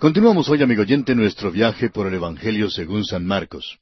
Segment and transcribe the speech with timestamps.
[0.00, 3.80] Continuamos hoy, amigo oyente, nuestro viaje por el Evangelio según San Marcos.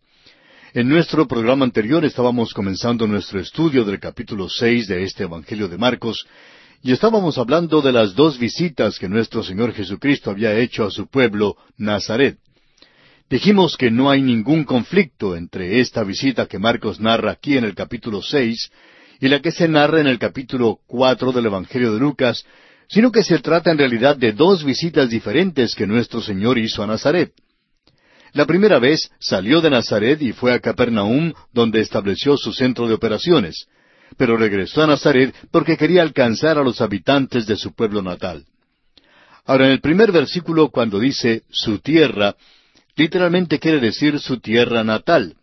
[0.72, 5.76] En nuestro programa anterior estábamos comenzando nuestro estudio del capítulo seis de este Evangelio de
[5.76, 6.26] Marcos,
[6.82, 11.06] y estábamos hablando de las dos visitas que nuestro Señor Jesucristo había hecho a su
[11.06, 12.38] pueblo, Nazaret.
[13.28, 17.74] Dijimos que no hay ningún conflicto entre esta visita que Marcos narra aquí en el
[17.74, 18.70] capítulo seis
[19.20, 22.46] y la que se narra en el capítulo cuatro del Evangelio de Lucas,
[22.88, 26.86] sino que se trata en realidad de dos visitas diferentes que nuestro Señor hizo a
[26.86, 27.32] Nazaret.
[28.32, 32.94] La primera vez salió de Nazaret y fue a Capernaum, donde estableció su centro de
[32.94, 33.66] operaciones,
[34.16, 38.44] pero regresó a Nazaret porque quería alcanzar a los habitantes de su pueblo natal.
[39.46, 42.34] Ahora, en el primer versículo, cuando dice su tierra,
[42.96, 45.36] literalmente quiere decir su tierra natal.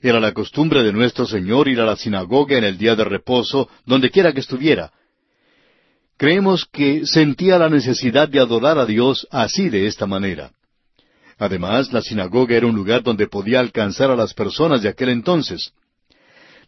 [0.00, 3.68] Era la costumbre de nuestro Señor ir a la sinagoga en el día de reposo,
[3.84, 4.92] donde quiera que estuviera.
[6.22, 10.52] Creemos que sentía la necesidad de adorar a Dios así de esta manera.
[11.36, 15.72] Además, la sinagoga era un lugar donde podía alcanzar a las personas de aquel entonces.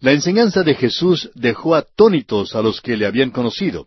[0.00, 3.86] La enseñanza de Jesús dejó atónitos a los que le habían conocido.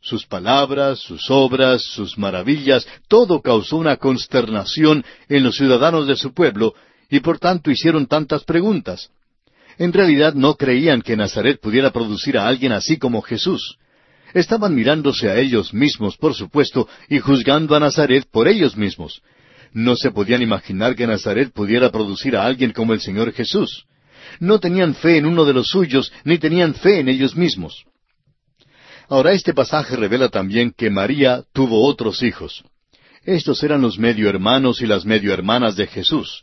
[0.00, 6.34] Sus palabras, sus obras, sus maravillas, todo causó una consternación en los ciudadanos de su
[6.34, 6.74] pueblo,
[7.08, 9.10] y por tanto hicieron tantas preguntas.
[9.78, 13.78] En realidad no creían que Nazaret pudiera producir a alguien así como Jesús.
[14.34, 19.22] Estaban mirándose a ellos mismos, por supuesto, y juzgando a Nazaret por ellos mismos.
[19.72, 23.84] No se podían imaginar que Nazaret pudiera producir a alguien como el Señor Jesús.
[24.38, 27.84] No tenían fe en uno de los suyos, ni tenían fe en ellos mismos.
[29.08, 32.64] Ahora este pasaje revela también que María tuvo otros hijos.
[33.24, 36.42] Estos eran los medio hermanos y las medio hermanas de Jesús.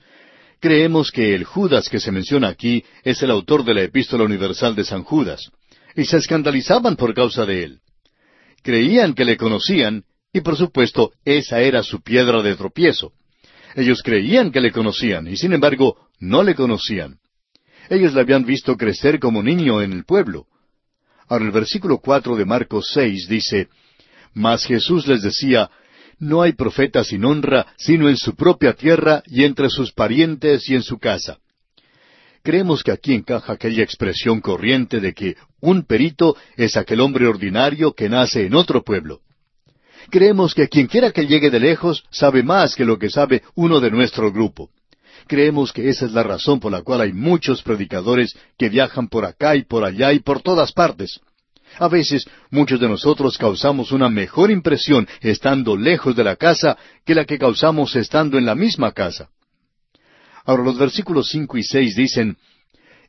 [0.60, 4.76] Creemos que el Judas que se menciona aquí es el autor de la Epístola Universal
[4.76, 5.52] de San Judas,
[5.98, 7.80] y se escandalizaban por causa de él.
[8.62, 13.14] Creían que le conocían, y por supuesto esa era su piedra de tropiezo.
[13.76, 17.18] Ellos creían que le conocían, y sin embargo no le conocían.
[17.90, 20.46] Ellos le habían visto crecer como niño en el pueblo.
[21.28, 23.68] Ahora el versículo cuatro de Marcos seis dice,
[24.34, 25.72] Mas Jesús les decía,
[26.20, 30.76] no hay profeta sin honra, sino en su propia tierra y entre sus parientes y
[30.76, 31.40] en su casa.
[32.48, 37.92] Creemos que aquí encaja aquella expresión corriente de que un perito es aquel hombre ordinario
[37.92, 39.20] que nace en otro pueblo.
[40.10, 43.82] Creemos que quien quiera que llegue de lejos sabe más que lo que sabe uno
[43.82, 44.70] de nuestro grupo.
[45.28, 49.26] Creemos que esa es la razón por la cual hay muchos predicadores que viajan por
[49.26, 51.20] acá y por allá y por todas partes.
[51.78, 57.14] A veces muchos de nosotros causamos una mejor impresión estando lejos de la casa que
[57.14, 59.32] la que causamos estando en la misma casa.
[60.48, 62.38] Ahora los versículos cinco y seis dicen,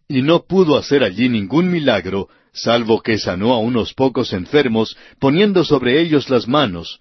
[0.08, 5.64] Y no pudo hacer allí ningún milagro, salvo que sanó a unos pocos enfermos, poniendo
[5.64, 6.98] sobre ellos las manos,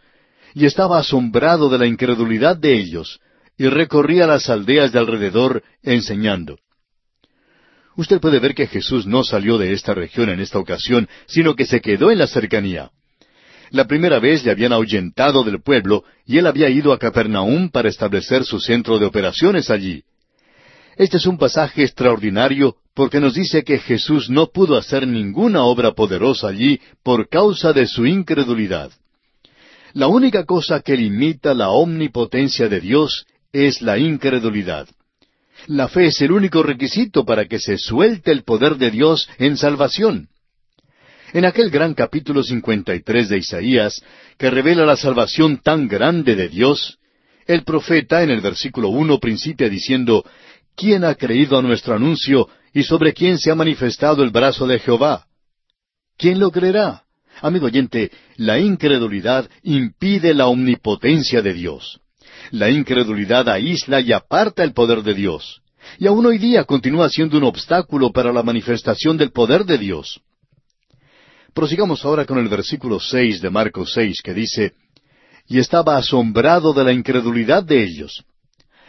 [0.53, 3.19] y estaba asombrado de la incredulidad de ellos,
[3.57, 6.59] y recorría las aldeas de alrededor enseñando.
[7.95, 11.65] Usted puede ver que Jesús no salió de esta región en esta ocasión, sino que
[11.65, 12.91] se quedó en la cercanía.
[13.71, 17.89] La primera vez le habían ahuyentado del pueblo y él había ido a Capernaum para
[17.89, 20.03] establecer su centro de operaciones allí.
[20.97, 25.91] Este es un pasaje extraordinario porque nos dice que Jesús no pudo hacer ninguna obra
[25.91, 28.91] poderosa allí por causa de su incredulidad.
[29.93, 34.87] La única cosa que limita la omnipotencia de Dios es la incredulidad.
[35.67, 39.55] La fe es el único requisito para que se suelte el poder de Dios en
[39.55, 40.29] salvación.
[41.31, 44.01] En aquel gran capítulo 53 de Isaías,
[44.37, 46.97] que revela la salvación tan grande de Dios,
[47.45, 50.25] el profeta en el versículo uno principia diciendo,
[50.77, 54.77] ¿Quién ha creído a nuestro anuncio y sobre quién se ha manifestado el brazo de
[54.77, 55.25] Jehová?
[56.15, 57.01] ¿Quién lo creerá?
[57.41, 61.99] Amigo oyente, la incredulidad impide la omnipotencia de Dios.
[62.51, 65.63] La incredulidad aísla y aparta el poder de Dios.
[65.97, 70.21] Y aún hoy día continúa siendo un obstáculo para la manifestación del poder de Dios.
[71.55, 74.73] Prosigamos ahora con el versículo seis de Marcos seis, que dice
[75.47, 78.23] Y estaba asombrado de la incredulidad de ellos.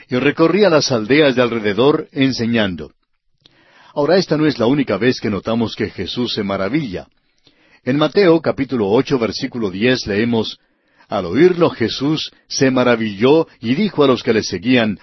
[0.09, 2.93] Y recorría las aldeas de alrededor enseñando.
[3.95, 7.09] Ahora esta no es la única vez que notamos que Jesús se maravilla.
[7.85, 10.59] En Mateo capítulo ocho versículo diez leemos
[11.09, 14.99] al oírlo Jesús se maravilló y dijo a los que le seguían,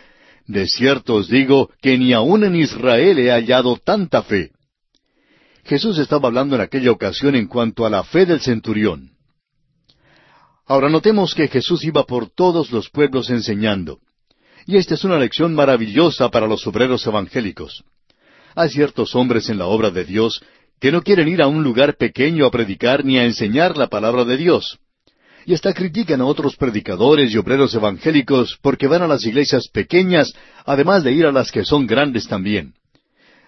[0.45, 4.51] De cierto os digo que ni aun en Israel he hallado tanta fe.
[5.63, 9.11] Jesús estaba hablando en aquella ocasión en cuanto a la fe del centurión.
[10.67, 13.99] Ahora notemos que Jesús iba por todos los pueblos enseñando.
[14.65, 17.83] Y esta es una lección maravillosa para los obreros evangélicos.
[18.55, 20.41] Hay ciertos hombres en la obra de Dios
[20.79, 24.25] que no quieren ir a un lugar pequeño a predicar ni a enseñar la palabra
[24.25, 24.77] de Dios
[25.45, 30.33] Y hasta critican a otros predicadores y obreros evangélicos porque van a las iglesias pequeñas,
[30.65, 32.73] además de ir a las que son grandes también.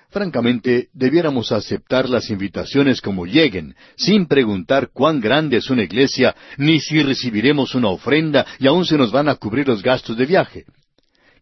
[0.10, 6.80] Francamente, debiéramos aceptar las invitaciones como lleguen, sin preguntar cuán grande es una iglesia, ni
[6.80, 10.66] si recibiremos una ofrenda y aún se nos van a cubrir los gastos de viaje.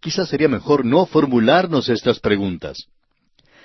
[0.05, 2.85] Quizás sería mejor no formularnos estas preguntas.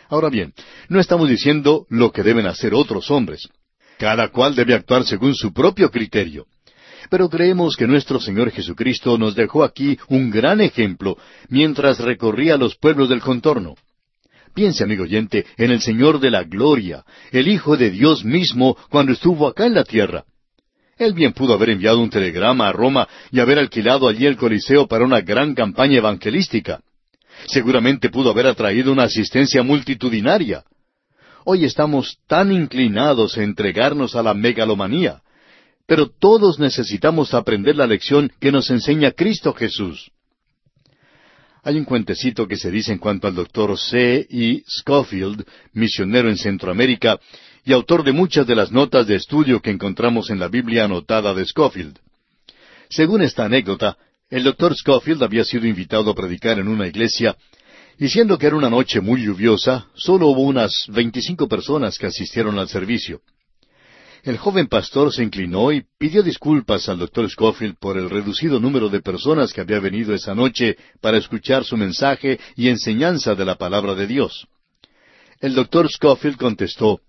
[0.08, 0.54] Ahora bien,
[0.88, 3.50] no estamos diciendo lo que deben hacer otros hombres.
[3.98, 6.46] Cada cual debe actuar según su propio criterio.
[7.10, 11.18] Pero creemos que nuestro Señor Jesucristo nos dejó aquí un gran ejemplo
[11.50, 13.74] mientras recorría los pueblos del contorno.
[14.54, 19.12] Piense, amigo oyente, en el Señor de la Gloria, el Hijo de Dios mismo, cuando
[19.12, 20.24] estuvo acá en la tierra.
[21.00, 24.86] Él bien pudo haber enviado un telegrama a Roma y haber alquilado allí el Coliseo
[24.86, 26.82] para una gran campaña evangelística.
[27.46, 30.62] Seguramente pudo haber atraído una asistencia multitudinaria.
[31.46, 35.22] Hoy estamos tan inclinados a entregarnos a la megalomanía,
[35.86, 40.10] pero todos necesitamos aprender la lección que nos enseña Cristo Jesús.
[41.62, 44.26] Hay un cuentecito que se dice en cuanto al doctor C.
[44.30, 44.62] E.
[44.68, 47.18] Schofield, misionero en Centroamérica
[47.64, 51.34] y autor de muchas de las notas de estudio que encontramos en la Biblia anotada
[51.34, 51.98] de Schofield.
[52.88, 53.96] Según esta anécdota,
[54.28, 57.36] el doctor Schofield había sido invitado a predicar en una iglesia
[57.98, 62.58] y siendo que era una noche muy lluviosa, solo hubo unas veinticinco personas que asistieron
[62.58, 63.20] al servicio.
[64.22, 68.88] El joven pastor se inclinó y pidió disculpas al doctor Scofield por el reducido número
[68.88, 73.56] de personas que había venido esa noche para escuchar su mensaje y enseñanza de la
[73.56, 74.46] palabra de Dios.
[75.40, 77.00] El doctor Scofield contestó,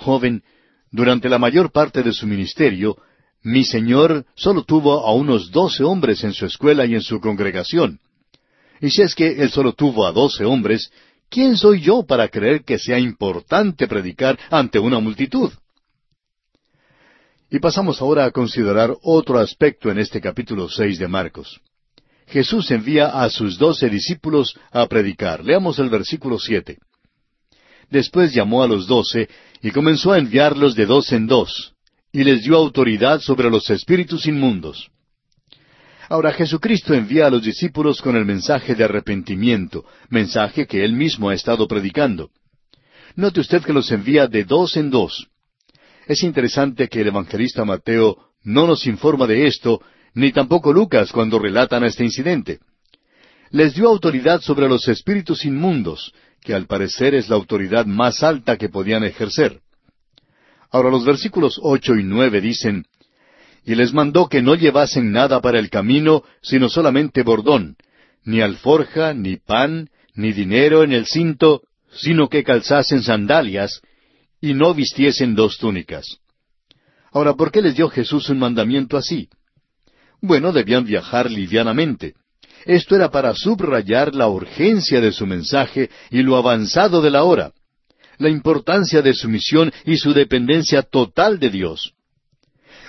[0.00, 0.42] Joven,
[0.90, 2.96] durante la mayor parte de su ministerio,
[3.42, 8.00] mi señor solo tuvo a unos doce hombres en su escuela y en su congregación.
[8.80, 10.90] Y si es que él solo tuvo a doce hombres,
[11.28, 15.50] ¿quién soy yo para creer que sea importante predicar ante una multitud?
[17.50, 21.60] Y pasamos ahora a considerar otro aspecto en este capítulo seis de Marcos.
[22.26, 25.44] Jesús envía a sus doce discípulos a predicar.
[25.44, 26.78] Leamos el versículo siete.
[27.90, 29.28] Después llamó a los doce
[29.62, 31.74] y comenzó a enviarlos de dos en dos,
[32.12, 34.90] y les dio autoridad sobre los espíritus inmundos.
[36.08, 41.28] Ahora Jesucristo envía a los discípulos con el mensaje de arrepentimiento, mensaje que él mismo
[41.28, 42.30] ha estado predicando.
[43.14, 45.28] Note usted que los envía de dos en dos.
[46.06, 49.80] Es interesante que el evangelista Mateo no nos informa de esto,
[50.14, 52.58] ni tampoco Lucas cuando relatan este incidente.
[53.50, 58.56] Les dio autoridad sobre los espíritus inmundos, que al parecer es la autoridad más alta
[58.56, 59.60] que podían ejercer.
[60.70, 62.86] Ahora los versículos ocho y nueve dicen,
[63.64, 67.76] Y les mandó que no llevasen nada para el camino, sino solamente bordón,
[68.24, 73.82] ni alforja, ni pan, ni dinero en el cinto, sino que calzasen sandalias,
[74.40, 76.18] y no vistiesen dos túnicas.
[77.12, 79.28] Ahora, ¿por qué les dio Jesús un mandamiento así?
[80.20, 82.14] Bueno, debían viajar livianamente.
[82.66, 87.52] Esto era para subrayar la urgencia de su mensaje y lo avanzado de la hora,
[88.18, 91.94] la importancia de su misión y su dependencia total de Dios.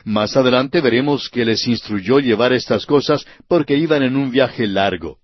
[0.04, 5.20] Más adelante veremos que les instruyó llevar estas cosas porque iban en un viaje largo.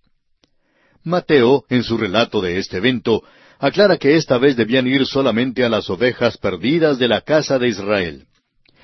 [1.03, 3.23] Mateo, en su relato de este evento,
[3.59, 7.69] aclara que esta vez debían ir solamente a las ovejas perdidas de la casa de
[7.69, 8.27] Israel.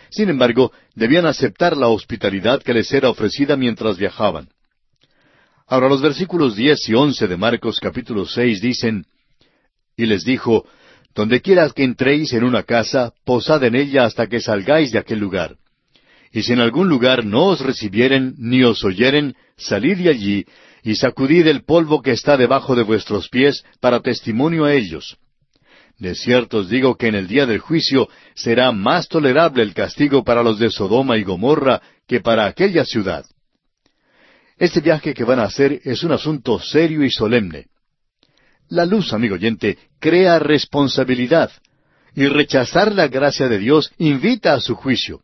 [0.10, 4.50] Sin embargo, debían aceptar la hospitalidad que les era ofrecida mientras viajaban.
[5.74, 9.08] Ahora los versículos diez y once de Marcos capítulo seis dicen,
[9.98, 10.68] Y les dijo,
[11.16, 15.18] Donde quieras que entréis en una casa, posad en ella hasta que salgáis de aquel
[15.18, 15.56] lugar.
[16.32, 20.46] Y si en algún lugar no os recibieren ni os oyeren, salid de allí
[20.84, 25.18] y sacudid el polvo que está debajo de vuestros pies para testimonio a ellos.
[25.98, 30.24] De cierto os digo que en el día del juicio será más tolerable el castigo
[30.24, 33.26] para los de Sodoma y Gomorra que para aquella ciudad.
[34.64, 37.66] Este viaje que van a hacer es un asunto serio y solemne.
[38.70, 41.52] La luz, amigo oyente, crea responsabilidad,
[42.16, 45.20] y rechazar la gracia de Dios invita a su juicio.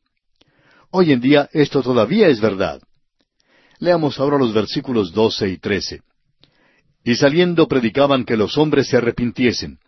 [0.92, 2.82] Hoy en día esto todavía es verdad.
[3.80, 6.02] Leamos ahora los versículos doce y trece.
[7.06, 9.80] Y saliendo predicaban que los hombres se arrepintiesen,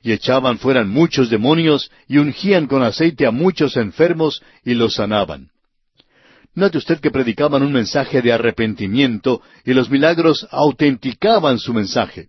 [0.00, 5.50] y echaban fuera muchos demonios, y ungían con aceite a muchos enfermos, y los sanaban.
[6.54, 12.28] Note usted que predicaban un mensaje de arrepentimiento, y los milagros autenticaban su mensaje.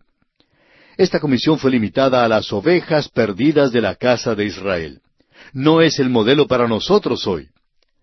[0.97, 5.01] Esta comisión fue limitada a las ovejas perdidas de la casa de Israel.
[5.53, 7.49] No es el modelo para nosotros hoy.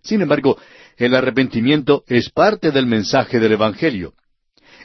[0.02, 0.58] Sin embargo,
[0.96, 4.14] el arrepentimiento es parte del mensaje del Evangelio.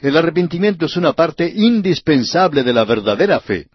[0.00, 3.66] El arrepentimiento es una parte indispensable de la verdadera fe.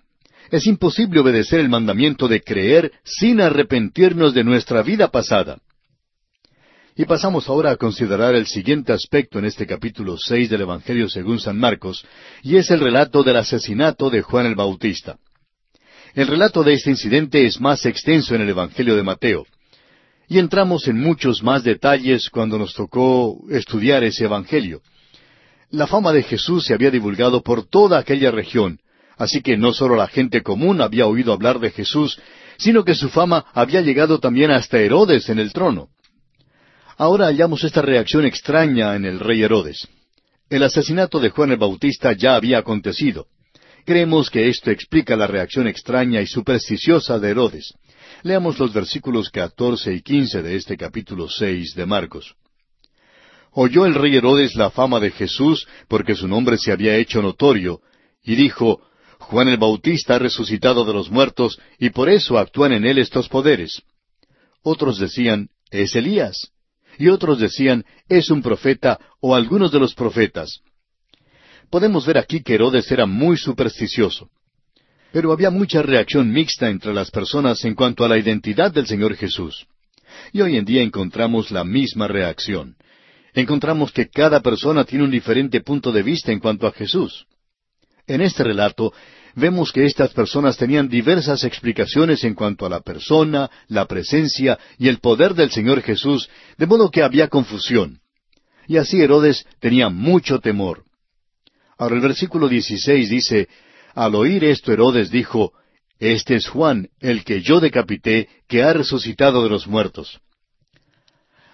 [0.51, 5.59] Es imposible obedecer el mandamiento de creer sin arrepentirnos de nuestra vida pasada.
[6.95, 11.39] Y pasamos ahora a considerar el siguiente aspecto en este capítulo seis del Evangelio según
[11.39, 12.05] San Marcos,
[12.43, 15.17] y es el relato del asesinato de Juan el Bautista.
[16.13, 19.47] El relato de este incidente es más extenso en el Evangelio de Mateo.
[20.27, 24.81] Y entramos en muchos más detalles cuando nos tocó estudiar ese Evangelio.
[25.71, 28.77] La fama de Jesús se había divulgado por toda aquella región,
[29.17, 32.21] así que no solo la gente común había oído hablar de Jesús,
[32.57, 35.89] sino que su fama había llegado también hasta Herodes en el trono.
[36.97, 39.87] Ahora hallamos esta reacción extraña en el rey Herodes.
[40.49, 43.27] El asesinato de Juan el Bautista ya había acontecido.
[43.85, 47.73] Creemos que esto explica la reacción extraña y supersticiosa de Herodes.
[48.21, 52.35] Leamos los versículos catorce y quince de este capítulo seis de Marcos.
[53.51, 57.81] Oyó el rey Herodes la fama de Jesús, porque su nombre se había hecho notorio,
[58.23, 58.81] y dijo,
[59.19, 63.27] Juan el Bautista ha resucitado de los muertos, y por eso actúan en él estos
[63.29, 63.81] poderes.
[64.63, 66.52] Otros decían, es Elías.
[66.97, 70.61] Y otros decían, es un profeta o algunos de los profetas
[71.73, 74.29] podemos ver aquí que Herodes era muy supersticioso.
[75.11, 79.15] Pero había mucha reacción mixta entre las personas en cuanto a la identidad del Señor
[79.15, 79.65] Jesús.
[80.33, 82.75] Y hoy en día encontramos la misma reacción.
[83.33, 87.25] Encontramos que cada persona tiene un diferente punto de vista en cuanto a Jesús.
[88.05, 88.93] En este relato
[89.35, 94.87] vemos que estas personas tenían diversas explicaciones en cuanto a la persona, la presencia y
[94.87, 97.99] el poder del Señor Jesús, de modo que había confusión.
[98.67, 100.83] Y así Herodes tenía mucho temor.
[101.77, 103.49] Ahora el versículo 16 dice,
[103.93, 105.53] Al oír esto Herodes dijo,
[105.99, 110.19] Este es Juan, el que yo decapité, que ha resucitado de los muertos.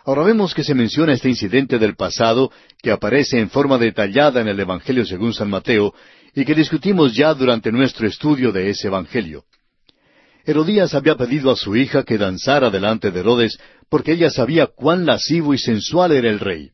[0.05, 4.47] Ahora vemos que se menciona este incidente del pasado que aparece en forma detallada en
[4.47, 5.93] el Evangelio según San Mateo
[6.35, 9.45] y que discutimos ya durante nuestro estudio de ese Evangelio.
[10.45, 13.59] Herodías había pedido a su hija que danzara delante de Herodes
[13.89, 16.71] porque ella sabía cuán lascivo y sensual era el rey.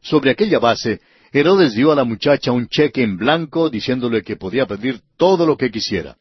[0.00, 1.00] Sobre aquella base,
[1.32, 5.56] Herodes dio a la muchacha un cheque en blanco diciéndole que podía pedir todo lo
[5.56, 6.16] que quisiera.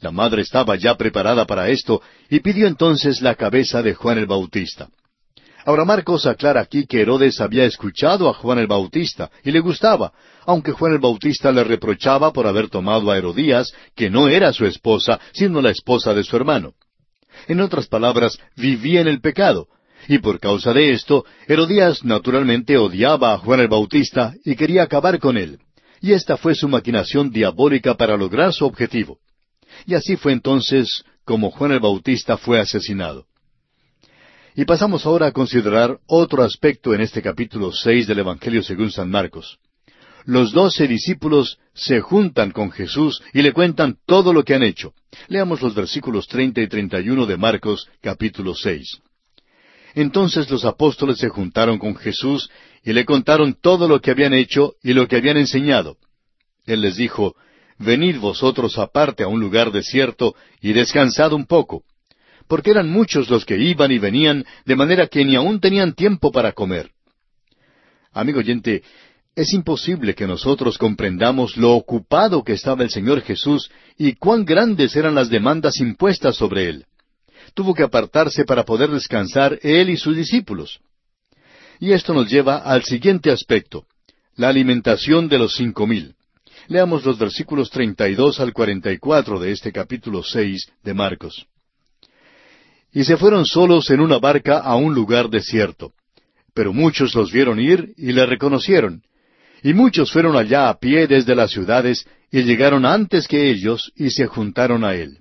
[0.00, 4.26] La madre estaba ya preparada para esto y pidió entonces la cabeza de Juan el
[4.26, 4.88] Bautista.
[5.64, 10.12] Ahora Marcos aclara aquí que Herodes había escuchado a Juan el Bautista y le gustaba,
[10.46, 14.66] aunque Juan el Bautista le reprochaba por haber tomado a Herodías, que no era su
[14.66, 16.74] esposa, sino la esposa de su hermano.
[17.48, 19.68] En otras palabras, vivía en el pecado,
[20.08, 25.18] y por causa de esto, Herodías naturalmente odiaba a Juan el Bautista y quería acabar
[25.18, 25.58] con él.
[26.00, 29.18] Y esta fue su maquinación diabólica para lograr su objetivo.
[29.86, 33.26] Y así fue entonces como Juan el Bautista fue asesinado.
[34.54, 39.10] Y pasamos ahora a considerar otro aspecto en este capítulo seis del Evangelio según San
[39.10, 39.58] Marcos.
[40.26, 44.94] Los doce discípulos se juntan con Jesús y le cuentan todo lo que han hecho.
[45.28, 49.00] Leamos los versículos treinta y treinta y uno de Marcos capítulo seis.
[49.94, 52.50] Entonces los apóstoles se juntaron con Jesús
[52.82, 55.98] y le contaron todo lo que habían hecho y lo que habían enseñado.
[56.66, 57.36] Él les dijo,
[57.78, 61.84] Venid vosotros aparte a un lugar desierto y descansad un poco,
[62.48, 66.32] porque eran muchos los que iban y venían, de manera que ni aún tenían tiempo
[66.32, 66.90] para comer.
[68.12, 68.82] Amigo oyente,
[69.36, 74.94] es imposible que nosotros comprendamos lo ocupado que estaba el Señor Jesús y cuán grandes
[74.96, 76.86] eran las demandas impuestas sobre él
[77.54, 80.80] tuvo que apartarse para poder descansar él y sus discípulos.
[81.80, 83.86] Y esto nos lleva al siguiente aspecto,
[84.36, 86.14] la alimentación de los cinco mil.
[86.68, 90.94] Leamos los versículos treinta y dos al cuarenta y cuatro de este capítulo seis de
[90.94, 91.46] Marcos.
[92.92, 95.92] Y se fueron solos en una barca a un lugar desierto.
[96.54, 99.02] Pero muchos los vieron ir y le reconocieron.
[99.64, 104.10] Y muchos fueron allá a pie desde las ciudades y llegaron antes que ellos y
[104.10, 105.20] se juntaron a él.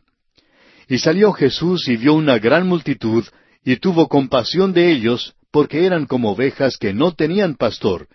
[0.90, 3.24] Y salió Jesús y vio una gran multitud,
[3.64, 8.10] y tuvo compasión de ellos, porque eran como ovejas que no tenían pastor,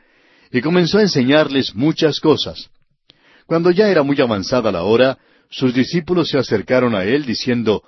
[0.52, 2.68] y comenzó a enseñarles muchas cosas.
[3.47, 5.16] Cuando ya era muy avanzada la hora,
[5.49, 7.82] sus discípulos se acercaron a él diciendo,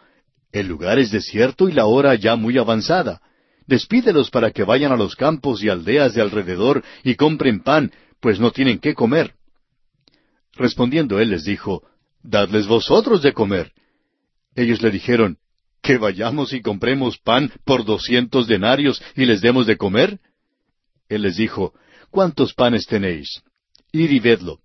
[0.50, 3.20] El lugar es desierto y la hora ya muy avanzada.
[3.66, 8.38] Despídelos para que vayan a los campos y aldeas de alrededor y compren pan, pues
[8.38, 9.34] no tienen qué comer.
[10.54, 11.82] Respondiendo él les dijo,
[12.22, 13.72] Dadles vosotros de comer.
[14.54, 15.38] Ellos le dijeron,
[15.82, 20.18] ¿que vayamos y compremos pan por doscientos denarios y les demos de comer?
[21.08, 21.72] Él les dijo,
[22.10, 23.42] ¿cuántos panes tenéis?
[23.92, 24.60] Ir y vedlo.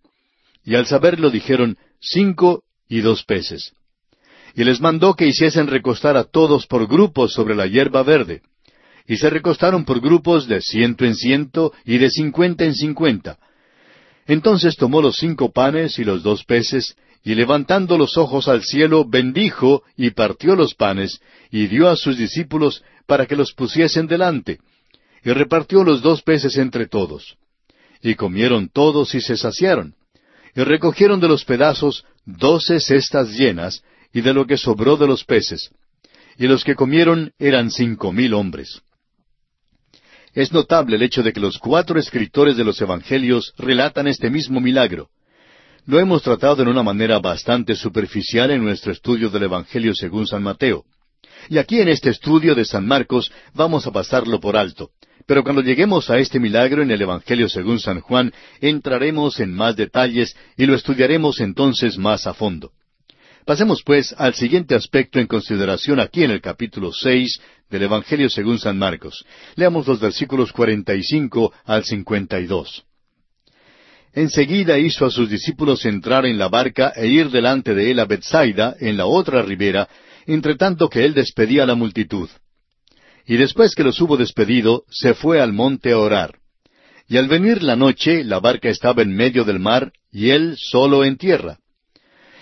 [0.63, 3.74] Y al saberlo dijeron, cinco y dos peces.
[4.53, 8.41] Y les mandó que hiciesen recostar a todos por grupos sobre la hierba verde.
[9.07, 13.38] Y se recostaron por grupos de ciento en ciento y de cincuenta en cincuenta.
[14.27, 19.05] Entonces tomó los cinco panes y los dos peces, y levantando los ojos al cielo,
[19.05, 21.21] bendijo y partió los panes,
[21.51, 24.59] y dio a sus discípulos para que los pusiesen delante.
[25.25, 27.35] y repartió los dos peces entre todos.
[28.01, 29.95] Y comieron todos y se saciaron.
[30.55, 33.83] Y recogieron de los pedazos doce cestas llenas,
[34.13, 35.71] y de lo que sobró de los peces.
[36.38, 38.81] Y los que comieron eran cinco mil hombres.
[40.36, 44.60] Es notable el hecho de que los cuatro escritores de los Evangelios relatan este mismo
[44.60, 45.08] milagro.
[45.86, 50.44] Lo hemos tratado en una manera bastante superficial en nuestro estudio del Evangelio según San
[50.44, 50.84] Mateo.
[51.50, 54.89] Y aquí en este estudio de San Marcos vamos a pasarlo por alto.
[55.25, 59.77] Pero cuando lleguemos a este milagro en el Evangelio según San Juan, entraremos en más
[59.77, 62.72] detalles y lo estudiaremos entonces más a fondo.
[63.46, 68.58] Pasemos pues al siguiente aspecto en consideración aquí en el capítulo seis del Evangelio según
[68.58, 69.24] San Marcos.
[69.56, 72.86] Leamos los versículos cuarenta y cinco al cincuenta y dos.
[74.14, 78.06] Enseguida hizo a sus discípulos entrar en la barca e ir delante de él a
[78.06, 79.90] Bethsaida, en la otra ribera,
[80.25, 82.30] entre tanto que él despedía a la multitud.
[83.28, 86.40] Y después que los hubo despedido, se fue al monte a orar.
[87.08, 91.04] Y al venir la noche, la barca estaba en medio del mar, y él solo
[91.04, 91.60] en tierra.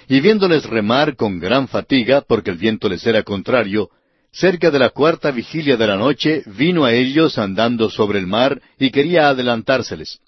[0.08, 3.90] Y viéndoles remar con gran fatiga, porque el viento les era contrario,
[4.32, 8.62] cerca de la cuarta vigilia de la noche vino a ellos andando sobre el mar
[8.80, 10.20] y quería adelantárseles.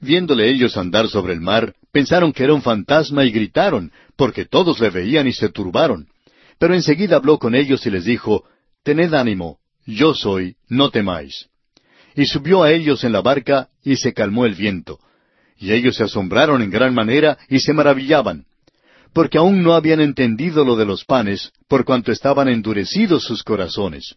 [0.00, 4.80] Viéndole ellos andar sobre el mar, pensaron que era un fantasma y gritaron, porque todos
[4.80, 6.08] le veían y se turbaron.
[6.58, 8.44] Pero enseguida habló con ellos y les dijo,
[8.82, 11.46] Tened ánimo, yo soy, no temáis.
[12.14, 14.98] Y subió a ellos en la barca, y se calmó el viento.
[15.56, 18.44] Y ellos se asombraron en gran manera, y se maravillaban,
[19.12, 24.16] porque aún no habían entendido lo de los panes, por cuanto estaban endurecidos sus corazones.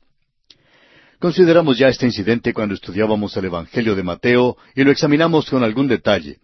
[1.20, 5.88] Consideramos ya este incidente cuando estudiábamos el Evangelio de Mateo, y lo examinamos con algún
[5.88, 6.40] detalle.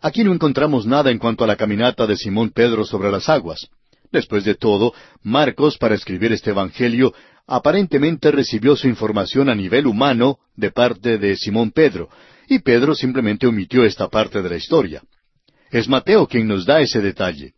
[0.00, 3.68] Aquí no encontramos nada en cuanto a la caminata de Simón Pedro sobre las aguas.
[4.12, 7.14] Después de todo, Marcos, para escribir este Evangelio,
[7.46, 12.08] aparentemente recibió su información a nivel humano de parte de Simón Pedro,
[12.48, 15.02] y Pedro simplemente omitió esta parte de la historia.
[15.70, 17.55] Es Mateo quien nos da ese detalle.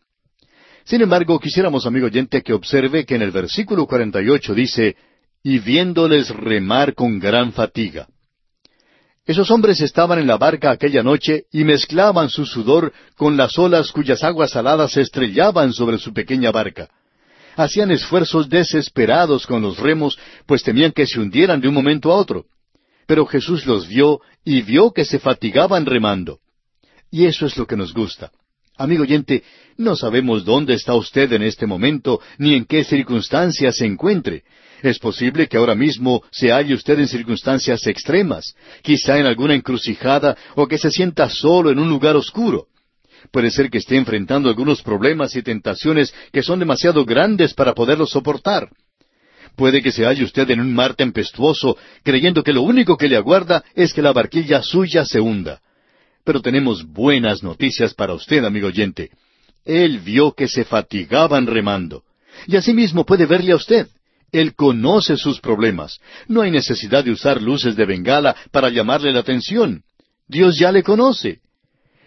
[0.89, 4.97] Sin embargo, quisiéramos, amigo oyente, que observe que en el versículo 48 dice,
[5.43, 8.09] y viéndoles remar con gran fatiga.
[9.27, 13.93] Esos hombres estaban en la barca aquella noche y mezclaban su sudor con las olas
[13.93, 16.89] cuyas aguas saladas se estrellaban sobre su pequeña barca.
[17.55, 22.17] Hacían esfuerzos desesperados con los remos, pues temían que se hundieran de un momento a
[22.17, 22.47] otro.
[23.07, 26.39] Pero Jesús los vio y vio que se fatigaban remando.
[27.11, 28.33] Y eso es lo que nos gusta.
[28.79, 29.43] Amigo oyente,
[29.79, 34.43] no sabemos dónde está usted en este momento, ni en qué circunstancias se encuentre,
[34.83, 40.37] es posible que ahora mismo se halle usted en circunstancias extremas, quizá en alguna encrucijada
[40.55, 42.67] o que se sienta solo en un lugar oscuro.
[43.33, 48.11] Puede ser que esté enfrentando algunos problemas y tentaciones que son demasiado grandes para poderlos
[48.11, 48.71] soportar.
[49.57, 53.17] Puede que se halle usted en un mar tempestuoso, creyendo que lo único que le
[53.17, 55.61] aguarda es que la barquilla suya se hunda.
[56.25, 59.11] Pero tenemos buenas noticias para usted, amigo oyente.
[59.69, 62.03] Él vio que se fatigaban remando.
[62.47, 63.87] Y asimismo puede verle a usted.
[64.33, 66.01] Él conoce sus problemas.
[66.27, 69.83] No hay necesidad de usar luces de bengala para llamarle la atención.
[70.27, 71.41] Dios ya le conoce.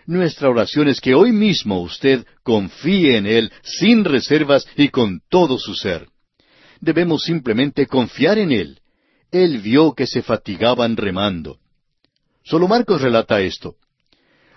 [0.07, 5.59] Nuestra oración es que hoy mismo usted confíe en Él sin reservas y con todo
[5.59, 6.07] su ser.
[6.79, 8.79] Debemos simplemente confiar en Él.
[9.31, 11.59] Él vio que se fatigaban remando.
[12.43, 13.75] Solo Marcos relata esto.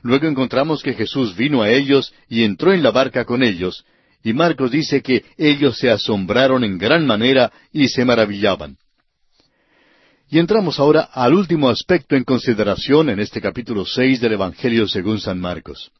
[0.04, 3.86] Luego encontramos que Jesús vino a ellos y entró en la barca con ellos,
[4.22, 8.76] y Marcos dice que ellos se asombraron en gran manera y se maravillaban.
[10.28, 15.20] Y entramos ahora al último aspecto en consideración en este capítulo seis del Evangelio según
[15.20, 15.90] San Marcos.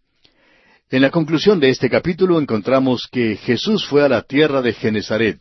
[0.91, 5.41] En la conclusión de este capítulo encontramos que Jesús fue a la tierra de Genezaret.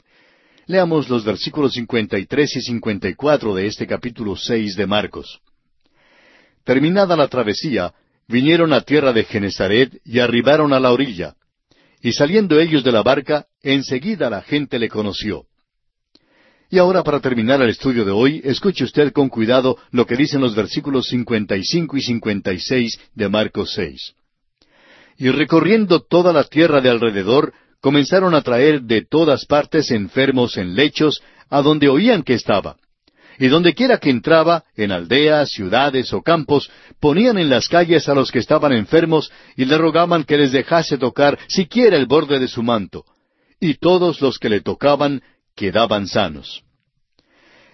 [0.68, 5.42] Leamos los versículos 53 y 54 de este capítulo seis de Marcos.
[6.64, 7.94] Terminada la travesía,
[8.28, 11.36] vinieron a tierra de Genezaret y arribaron a la orilla.
[12.02, 15.46] Y saliendo ellos de la barca, enseguida la gente le conoció.
[16.70, 20.42] Y ahora para terminar el estudio de hoy, escuche usted con cuidado lo que dicen
[20.42, 24.14] los versículos 55 y 56 de Marcos 6.
[25.18, 30.76] Y recorriendo toda la tierra de alrededor, comenzaron a traer de todas partes enfermos en
[30.76, 32.78] lechos, a donde oían que estaba
[33.40, 36.70] y donde quiera que entraba, en aldeas, ciudades o campos,
[37.00, 40.98] ponían en las calles a los que estaban enfermos y le rogaban que les dejase
[40.98, 43.06] tocar siquiera el borde de su manto.
[43.60, 45.22] Y todos los que le tocaban
[45.56, 46.64] quedaban sanos.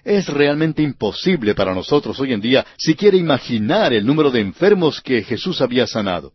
[0.04, 5.24] Es realmente imposible para nosotros hoy en día siquiera imaginar el número de enfermos que
[5.24, 6.34] Jesús había sanado.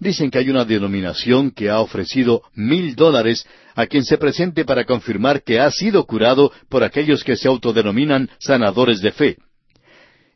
[0.00, 3.46] Dicen que hay una denominación que ha ofrecido mil dólares
[3.78, 8.28] a quien se presente para confirmar que ha sido curado por aquellos que se autodenominan
[8.40, 9.36] sanadores de fe.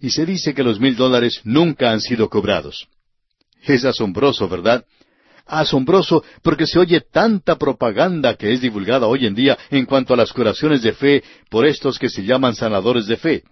[0.00, 2.87] y se dice que los mil dólares nunca han sido cobrados.
[3.64, 4.85] Es asombroso, ¿verdad?
[5.44, 10.16] Asombroso porque se oye tanta propaganda que es divulgada hoy en día en cuanto a
[10.16, 13.42] las curaciones de fe por estos que se llaman sanadores de fe.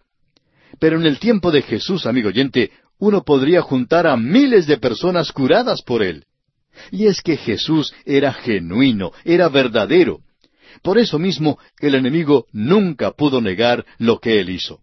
[0.79, 5.33] Pero en el tiempo de Jesús, amigo oyente, uno podría juntar a miles de personas
[5.33, 6.27] curadas por él.
[6.91, 10.21] Y es que Jesús era genuino, era verdadero.
[10.83, 14.81] Por eso mismo el enemigo nunca pudo negar lo que él hizo.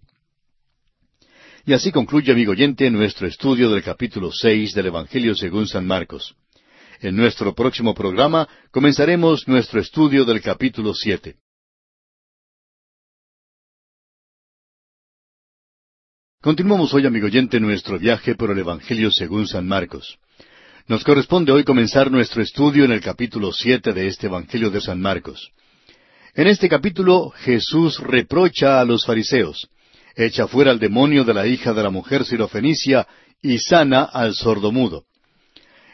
[1.65, 6.35] Y así concluye, amigo oyente, nuestro estudio del capítulo seis del Evangelio según San Marcos.
[7.01, 11.35] En nuestro próximo programa comenzaremos nuestro estudio del capítulo siete.
[16.41, 20.17] Continuamos hoy, amigo oyente, nuestro viaje por el Evangelio según San Marcos.
[20.89, 25.01] Nos corresponde hoy comenzar nuestro estudio en el capítulo siete de este Evangelio de San
[25.01, 25.51] Marcos.
[26.33, 29.67] En este capítulo Jesús reprocha a los fariseos,
[30.15, 33.05] echa fuera al demonio de la hija de la mujer sirofenicia
[33.41, 35.03] y sana al sordomudo.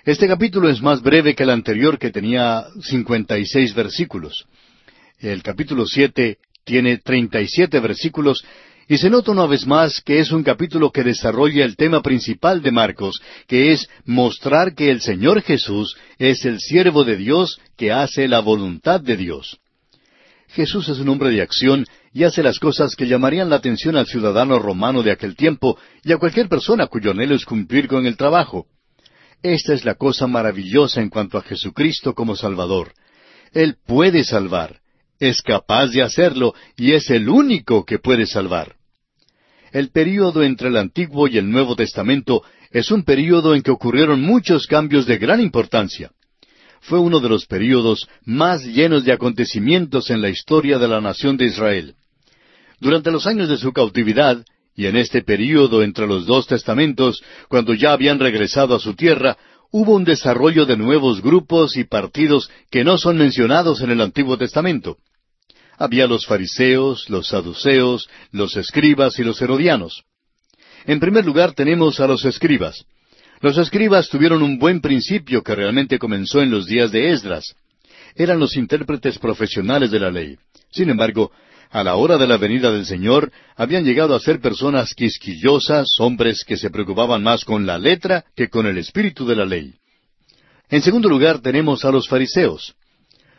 [0.06, 4.46] Este capítulo es más breve que el anterior que tenía cincuenta y seis versículos.
[5.18, 8.46] El capítulo siete tiene treinta y siete versículos
[8.88, 12.62] y se nota una vez más que es un capítulo que desarrolla el tema principal
[12.62, 17.92] de Marcos, que es mostrar que el Señor Jesús es el siervo de Dios que
[17.92, 19.60] hace la voluntad de Dios.
[20.50, 24.06] Jesús es un hombre de acción y hace las cosas que llamarían la atención al
[24.06, 28.18] ciudadano romano de aquel tiempo y a cualquier persona cuyo anhelo es cumplir con el
[28.18, 28.68] trabajo.
[29.42, 32.94] Esta es la cosa maravillosa en cuanto a Jesucristo como Salvador.
[33.52, 34.83] Él puede salvar
[35.30, 38.76] es capaz de hacerlo y es el único que puede salvar.
[39.72, 44.22] El período entre el Antiguo y el Nuevo Testamento es un período en que ocurrieron
[44.22, 46.12] muchos cambios de gran importancia.
[46.82, 51.38] Fue uno de los períodos más llenos de acontecimientos en la historia de la nación
[51.38, 51.96] de Israel.
[52.82, 54.44] Durante los años de su cautividad,
[54.76, 59.38] y en este período entre los dos testamentos, cuando ya habían regresado a su tierra,
[59.72, 64.38] hubo un desarrollo de nuevos grupos y partidos que no son mencionados en el Antiguo
[64.38, 64.98] Testamento.
[65.78, 70.04] Había los fariseos, los saduceos, los escribas y los herodianos.
[70.86, 72.86] En primer lugar tenemos a los escribas.
[73.42, 77.56] Los escribas tuvieron un buen principio que realmente comenzó en los días de Esdras.
[78.16, 80.38] Eran los intérpretes profesionales de la ley.
[80.72, 81.32] Sin embargo,
[81.74, 86.44] a la hora de la venida del Señor, habían llegado a ser personas quisquillosas, hombres
[86.46, 89.74] que se preocupaban más con la letra que con el espíritu de la ley.
[90.70, 92.76] En segundo lugar tenemos a los fariseos.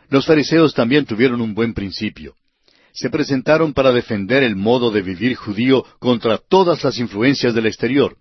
[0.09, 2.35] Los fariseos también tuvieron un buen principio.
[2.93, 8.17] Se presentaron para defender el modo de vivir judío contra todas las influencias del exterior.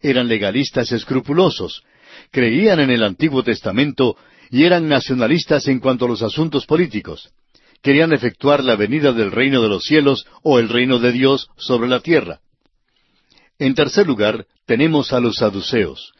[0.00, 1.82] Eran legalistas escrupulosos,
[2.30, 4.16] creían en el Antiguo Testamento
[4.50, 7.30] y eran nacionalistas en cuanto a los asuntos políticos.
[7.82, 11.88] Querían efectuar la venida del reino de los cielos o el reino de Dios sobre
[11.88, 12.40] la tierra.
[13.58, 16.12] En tercer lugar, tenemos a los saduceos.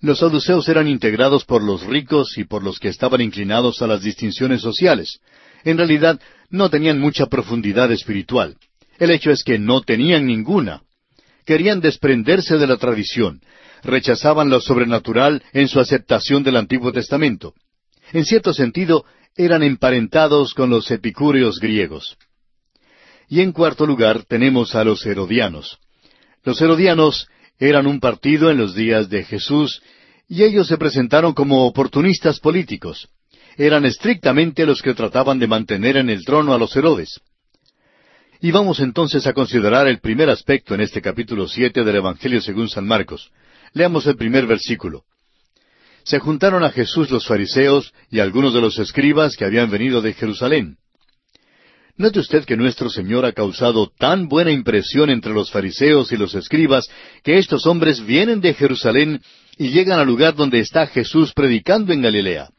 [0.00, 4.02] Los saduceos eran integrados por los ricos y por los que estaban inclinados a las
[4.02, 5.20] distinciones sociales.
[5.64, 6.20] En realidad,
[6.50, 8.56] no tenían mucha profundidad espiritual.
[8.98, 10.82] El hecho es que no tenían ninguna.
[11.44, 13.40] Querían desprenderse de la tradición.
[13.82, 17.54] Rechazaban lo sobrenatural en su aceptación del Antiguo Testamento.
[18.12, 19.04] En cierto sentido,
[19.36, 22.16] eran emparentados con los epicúreos griegos.
[23.28, 25.78] Y en cuarto lugar tenemos a los herodianos.
[26.44, 29.82] Los herodianos eran un partido en los días de Jesús
[30.28, 33.08] y ellos se presentaron como oportunistas políticos.
[33.56, 37.20] Eran estrictamente los que trataban de mantener en el trono a los Herodes.
[38.40, 42.68] Y vamos entonces a considerar el primer aspecto en este capítulo siete del Evangelio según
[42.68, 43.32] San Marcos.
[43.72, 45.02] Leamos el primer versículo.
[46.04, 50.14] Se juntaron a Jesús los fariseos y algunos de los escribas que habían venido de
[50.14, 50.76] Jerusalén.
[51.98, 56.32] Note usted que nuestro Señor ha causado tan buena impresión entre los fariseos y los
[56.36, 56.88] escribas
[57.24, 59.20] que estos hombres vienen de Jerusalén
[59.56, 62.50] y llegan al lugar donde está Jesús predicando en Galilea.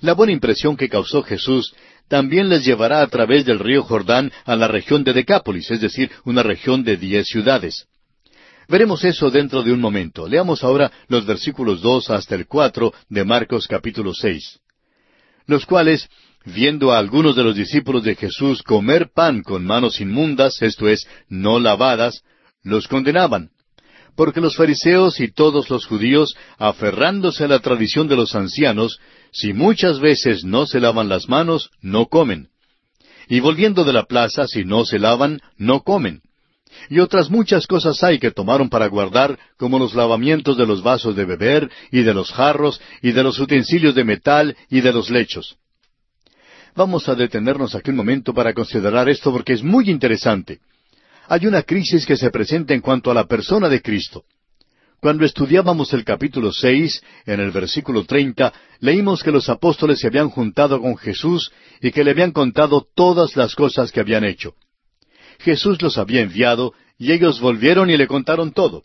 [0.00, 1.74] La buena impresión que causó Jesús
[2.08, 6.10] también les llevará a través del río Jordán a la región de Decápolis, es decir,
[6.24, 7.84] una región de diez ciudades.
[8.68, 10.26] Veremos eso dentro de un momento.
[10.26, 14.60] Leamos ahora los versículos dos hasta el cuatro de Marcos capítulo seis,
[15.46, 16.08] los cuales
[16.44, 21.06] viendo a algunos de los discípulos de Jesús comer pan con manos inmundas, esto es,
[21.28, 22.22] no lavadas,
[22.62, 23.50] los condenaban.
[24.16, 28.98] Porque los fariseos y todos los judíos, aferrándose a la tradición de los ancianos,
[29.32, 32.48] si muchas veces no se lavan las manos, no comen.
[33.28, 36.20] Y volviendo de la plaza, si no se lavan, no comen.
[36.90, 41.16] Y otras muchas cosas hay que tomaron para guardar, como los lavamientos de los vasos
[41.16, 45.10] de beber, y de los jarros, y de los utensilios de metal, y de los
[45.10, 45.56] lechos.
[46.74, 50.60] Vamos a detenernos aquí un momento para considerar esto porque es muy interesante.
[51.28, 54.24] hay una crisis que se presenta en cuanto a la persona de Cristo.
[55.00, 60.30] Cuando estudiábamos el capítulo seis, en el versículo treinta, leímos que los apóstoles se habían
[60.30, 64.54] juntado con Jesús y que le habían contado todas las cosas que habían hecho.
[65.40, 68.84] Jesús los había enviado y ellos volvieron y le contaron todo.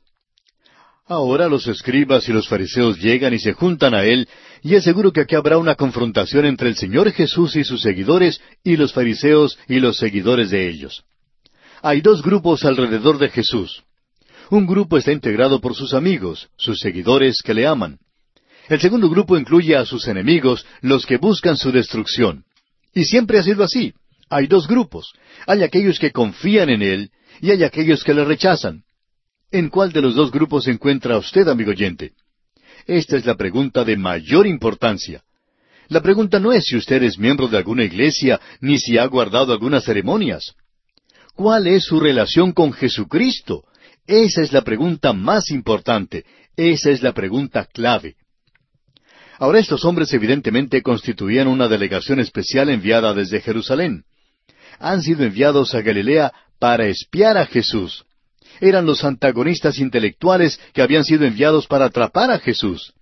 [1.10, 4.28] Ahora los escribas y los fariseos llegan y se juntan a él,
[4.62, 8.42] y es seguro que aquí habrá una confrontación entre el Señor Jesús y sus seguidores
[8.62, 11.06] y los fariseos y los seguidores de ellos.
[11.82, 13.84] Hay dos grupos alrededor de Jesús.
[14.50, 18.00] Un grupo está integrado por sus amigos, sus seguidores que le aman.
[18.68, 22.44] El segundo grupo incluye a sus enemigos, los que buscan su destrucción.
[22.94, 23.94] Y siempre ha sido así.
[24.30, 25.14] Hay dos grupos.
[25.46, 28.84] Hay aquellos que confían en Él y hay aquellos que le rechazan.
[29.52, 32.12] ¿En cuál de los dos grupos se encuentra usted, amigo oyente?
[32.86, 35.24] Esta es la pregunta de mayor importancia.
[35.88, 39.54] La pregunta no es si usted es miembro de alguna iglesia, ni si ha guardado
[39.54, 40.54] algunas ceremonias.
[41.34, 43.64] ¿Cuál es su relación con Jesucristo?
[44.06, 46.26] Esa es la pregunta más importante,
[46.58, 48.16] esa es la pregunta clave.
[49.38, 54.04] Ahora estos hombres evidentemente constituían una delegación especial enviada desde Jerusalén.
[54.80, 58.07] Han sido enviados a Galilea para espiar a Jesús.
[58.62, 62.94] Eran los antagonistas intelectuales que habían sido enviados para atrapar a Jesús.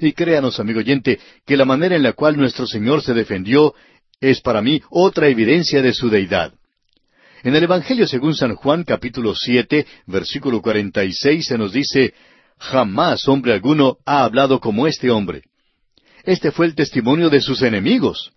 [0.00, 3.74] Y créanos, amigo oyente, que la manera en la cual nuestro Señor se defendió
[4.20, 6.52] es para mí otra evidencia de su deidad.
[7.42, 12.14] En el Evangelio según San Juan capítulo siete, versículo cuarenta y seis se nos dice,
[12.58, 15.42] Jamás hombre alguno ha hablado como este hombre.
[16.24, 18.32] Este fue el testimonio de sus enemigos.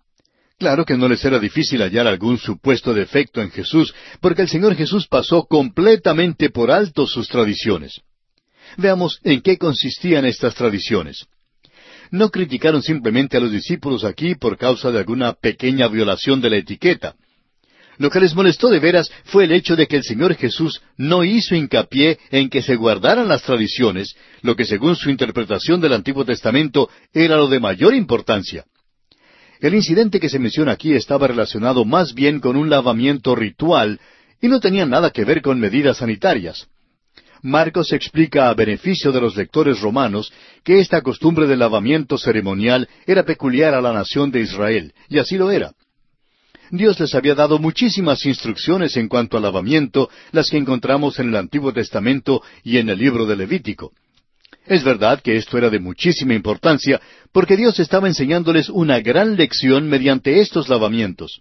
[0.60, 4.76] Claro que no les era difícil hallar algún supuesto defecto en Jesús, porque el Señor
[4.76, 8.02] Jesús pasó completamente por alto sus tradiciones.
[8.76, 11.24] Veamos en qué consistían estas tradiciones.
[12.10, 16.56] No criticaron simplemente a los discípulos aquí por causa de alguna pequeña violación de la
[16.58, 17.14] etiqueta.
[17.96, 21.24] Lo que les molestó de veras fue el hecho de que el Señor Jesús no
[21.24, 26.26] hizo hincapié en que se guardaran las tradiciones, lo que según su interpretación del Antiguo
[26.26, 28.66] Testamento era lo de mayor importancia.
[29.60, 34.00] El incidente que se menciona aquí estaba relacionado más bien con un lavamiento ritual
[34.40, 36.66] y no tenía nada que ver con medidas sanitarias.
[37.42, 40.32] Marcos explica a beneficio de los lectores romanos
[40.64, 45.36] que esta costumbre de lavamiento ceremonial era peculiar a la nación de Israel, y así
[45.36, 45.72] lo era.
[46.70, 51.36] Dios les había dado muchísimas instrucciones en cuanto al lavamiento, las que encontramos en el
[51.36, 53.92] Antiguo Testamento y en el libro de Levítico.
[54.66, 57.00] Es verdad que esto era de muchísima importancia,
[57.32, 61.40] porque Dios estaba enseñándoles una gran lección mediante estos lavamientos.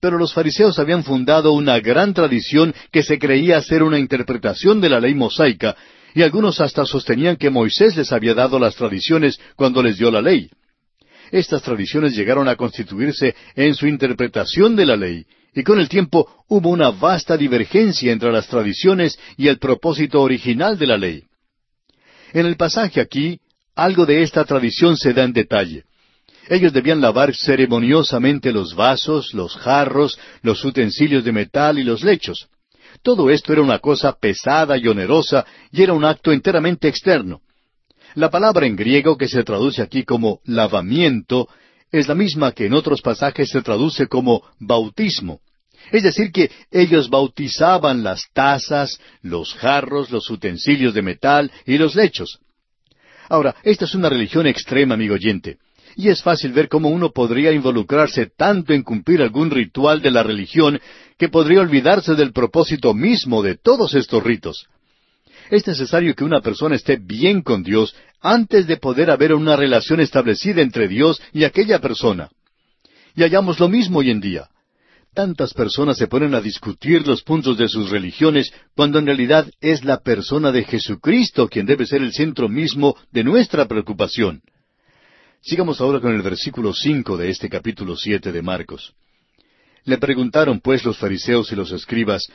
[0.00, 4.90] Pero los fariseos habían fundado una gran tradición que se creía ser una interpretación de
[4.90, 5.76] la ley mosaica,
[6.14, 10.20] y algunos hasta sostenían que Moisés les había dado las tradiciones cuando les dio la
[10.20, 10.50] ley.
[11.30, 16.44] Estas tradiciones llegaron a constituirse en su interpretación de la ley, y con el tiempo
[16.48, 21.24] hubo una vasta divergencia entre las tradiciones y el propósito original de la ley.
[22.32, 23.40] En el pasaje aquí,
[23.74, 25.84] algo de esta tradición se da en detalle.
[26.48, 32.48] Ellos debían lavar ceremoniosamente los vasos, los jarros, los utensilios de metal y los lechos.
[33.02, 37.40] Todo esto era una cosa pesada y onerosa y era un acto enteramente externo.
[38.14, 41.48] La palabra en griego que se traduce aquí como lavamiento
[41.90, 45.40] es la misma que en otros pasajes se traduce como bautismo.
[45.92, 51.94] Es decir, que ellos bautizaban las tazas, los jarros, los utensilios de metal y los
[51.94, 52.40] lechos.
[53.28, 55.58] Ahora, esta es una religión extrema, amigo oyente,
[55.94, 60.24] y es fácil ver cómo uno podría involucrarse tanto en cumplir algún ritual de la
[60.24, 60.80] religión
[61.16, 64.66] que podría olvidarse del propósito mismo de todos estos ritos
[65.52, 70.00] es necesario que una persona esté bien con Dios antes de poder haber una relación
[70.00, 72.30] establecida entre Dios y aquella persona.
[73.14, 74.48] Y hallamos lo mismo hoy en día.
[75.14, 79.84] Tantas personas se ponen a discutir los puntos de sus religiones cuando en realidad es
[79.84, 84.40] la persona de Jesucristo quien debe ser el centro mismo de nuestra preocupación.
[85.42, 88.94] Sigamos ahora con el versículo cinco de este capítulo siete de Marcos.
[89.84, 92.26] Le preguntaron pues los fariseos y los escribas,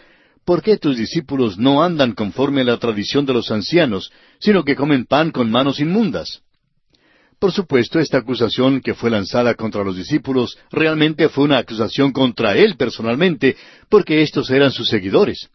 [0.45, 4.75] ¿por qué tus discípulos no andan conforme a la tradición de los ancianos, sino que
[4.75, 6.43] comen pan con manos inmundas?
[7.39, 12.58] Por supuesto, esta acusación que fue lanzada contra los discípulos realmente fue una acusación contra
[12.58, 13.56] él personalmente,
[13.89, 15.47] porque estos eran sus seguidores.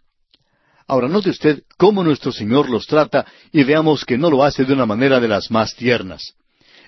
[0.87, 4.73] Ahora note usted cómo nuestro Señor los trata y veamos que no lo hace de
[4.73, 6.35] una manera de las más tiernas.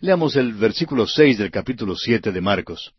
[0.00, 2.92] Leamos el versículo seis del capítulo siete de Marcos.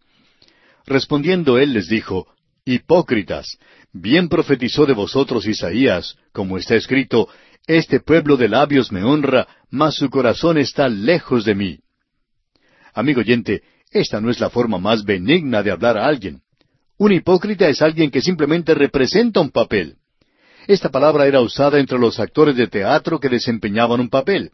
[0.86, 2.27] Respondiendo él les dijo,
[2.65, 3.58] Hipócritas,
[3.93, 7.29] bien profetizó de vosotros Isaías, como está escrito,
[7.67, 11.79] Este pueblo de labios me honra, mas su corazón está lejos de mí.
[12.95, 16.41] Amigo oyente, esta no es la forma más benigna de hablar a alguien.
[16.97, 19.97] Un hipócrita es alguien que simplemente representa un papel.
[20.65, 24.51] Esta palabra era usada entre los actores de teatro que desempeñaban un papel.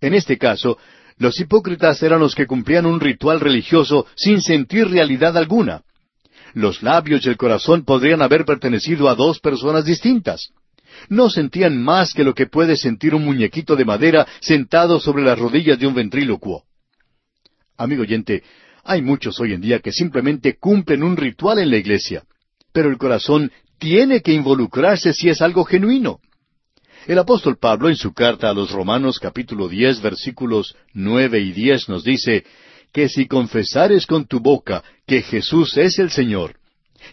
[0.00, 0.78] En este caso,
[1.18, 5.82] los hipócritas eran los que cumplían un ritual religioso sin sentir realidad alguna.
[6.54, 10.50] Los labios y el corazón podrían haber pertenecido a dos personas distintas.
[11.08, 15.38] No sentían más que lo que puede sentir un muñequito de madera sentado sobre las
[15.38, 16.64] rodillas de un ventrílocuo.
[17.76, 18.42] Amigo oyente,
[18.84, 22.24] hay muchos hoy en día que simplemente cumplen un ritual en la iglesia,
[22.72, 26.20] pero el corazón tiene que involucrarse si es algo genuino.
[27.06, 31.88] El apóstol Pablo en su carta a los Romanos capítulo diez versículos nueve y diez
[31.88, 32.44] nos dice
[32.92, 36.56] que si confesares con tu boca que Jesús es el Señor,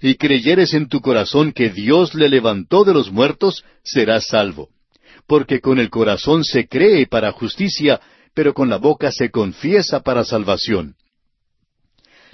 [0.02, 4.70] y creyeres en tu corazón que Dios le levantó de los muertos, serás salvo.
[5.26, 8.00] Porque con el corazón se cree para justicia,
[8.40, 10.96] pero con la boca se confiesa para salvación.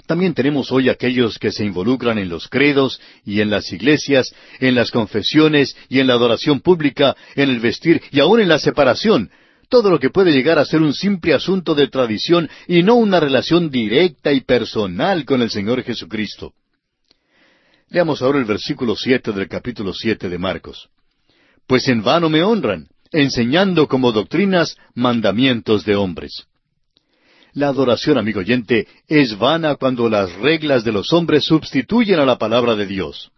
[0.06, 4.76] También tenemos hoy aquellos que se involucran en los credos y en las iglesias, en
[4.76, 9.32] las confesiones y en la adoración pública, en el vestir y aun en la separación,
[9.68, 13.18] todo lo que puede llegar a ser un simple asunto de tradición y no una
[13.18, 16.52] relación directa y personal con el Señor Jesucristo.
[17.88, 20.88] Leamos ahora el versículo siete del capítulo siete de Marcos.
[21.66, 26.44] Pues en vano me honran, enseñando como doctrinas mandamientos de hombres.
[27.54, 32.36] La adoración, amigo oyente, es vana cuando las reglas de los hombres sustituyen a la
[32.36, 33.30] palabra de Dios.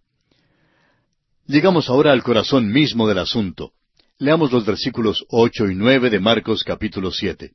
[1.47, 3.71] Llegamos ahora al corazón mismo del asunto.
[4.19, 7.53] Leamos los versículos ocho y nueve de Marcos capítulo siete.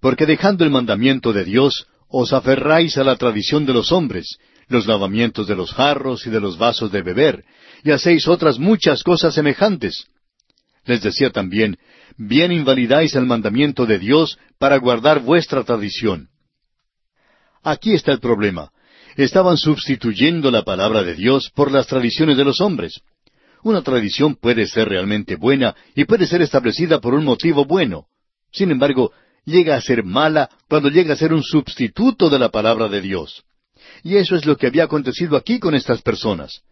[0.00, 4.86] Porque dejando el mandamiento de Dios, os aferráis a la tradición de los hombres, los
[4.86, 7.44] lavamientos de los jarros y de los vasos de beber,
[7.82, 10.06] y hacéis otras muchas cosas semejantes.
[10.86, 11.78] Les decía también,
[12.16, 16.28] bien invalidáis el mandamiento de Dios para guardar vuestra tradición.
[17.62, 18.70] Aquí está el problema.
[19.16, 23.00] Estaban sustituyendo la palabra de Dios por las tradiciones de los hombres.
[23.62, 28.06] Una tradición puede ser realmente buena y puede ser establecida por un motivo bueno.
[28.52, 29.12] Sin embargo,
[29.44, 33.42] llega a ser mala cuando llega a ser un sustituto de la palabra de Dios.
[34.04, 36.62] Y eso es lo que había acontecido aquí con estas personas.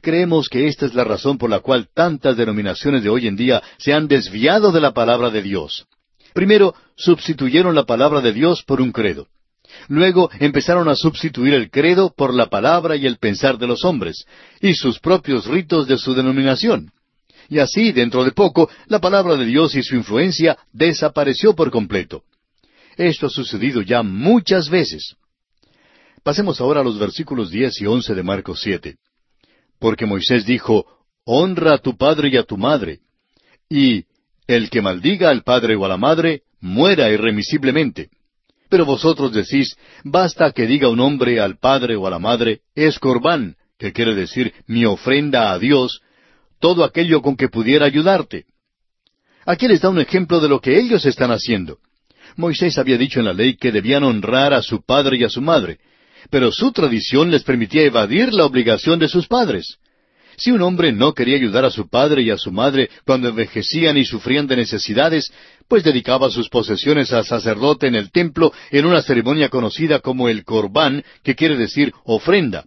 [0.00, 3.62] Creemos que esta es la razón por la cual tantas denominaciones de hoy en día
[3.78, 5.86] se han desviado de la palabra de Dios.
[6.34, 9.26] Primero, sustituyeron la palabra de Dios por un credo.
[9.88, 14.24] Luego empezaron a sustituir el credo por la palabra y el pensar de los hombres,
[14.60, 16.90] y sus propios ritos de su denominación.
[17.48, 22.22] Y así, dentro de poco, la palabra de Dios y su influencia desapareció por completo.
[22.96, 25.14] Esto ha sucedido ya muchas veces.
[26.22, 28.96] Pasemos ahora a los versículos diez y once de Marcos siete.
[29.78, 30.86] Porque Moisés dijo,
[31.24, 33.00] Honra a tu padre y a tu madre.
[33.68, 34.04] Y
[34.46, 38.08] el que maldiga al padre o a la madre, muera irremisiblemente.
[38.70, 42.98] Pero vosotros decís, basta que diga un hombre al padre o a la madre, es
[42.98, 46.00] corbán, que quiere decir mi ofrenda a Dios,
[46.60, 48.46] todo aquello con que pudiera ayudarte.
[49.46, 51.78] Aquí les da un ejemplo de lo que ellos están haciendo.
[52.36, 55.40] Moisés había dicho en la ley que debían honrar a su padre y a su
[55.40, 55.78] madre,
[56.30, 59.78] pero su tradición les permitía evadir la obligación de sus padres.
[60.36, 63.96] Si un hombre no quería ayudar a su padre y a su madre cuando envejecían
[63.96, 65.32] y sufrían de necesidades,
[65.66, 70.44] pues dedicaba sus posesiones al sacerdote en el templo en una ceremonia conocida como el
[70.44, 72.66] corbán, que quiere decir ofrenda.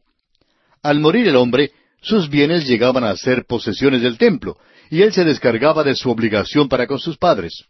[0.84, 1.72] Al morir el hombre,
[2.02, 4.58] sus bienes llegaban a ser posesiones del templo,
[4.90, 7.64] y él se descargaba de su obligación para con sus padres.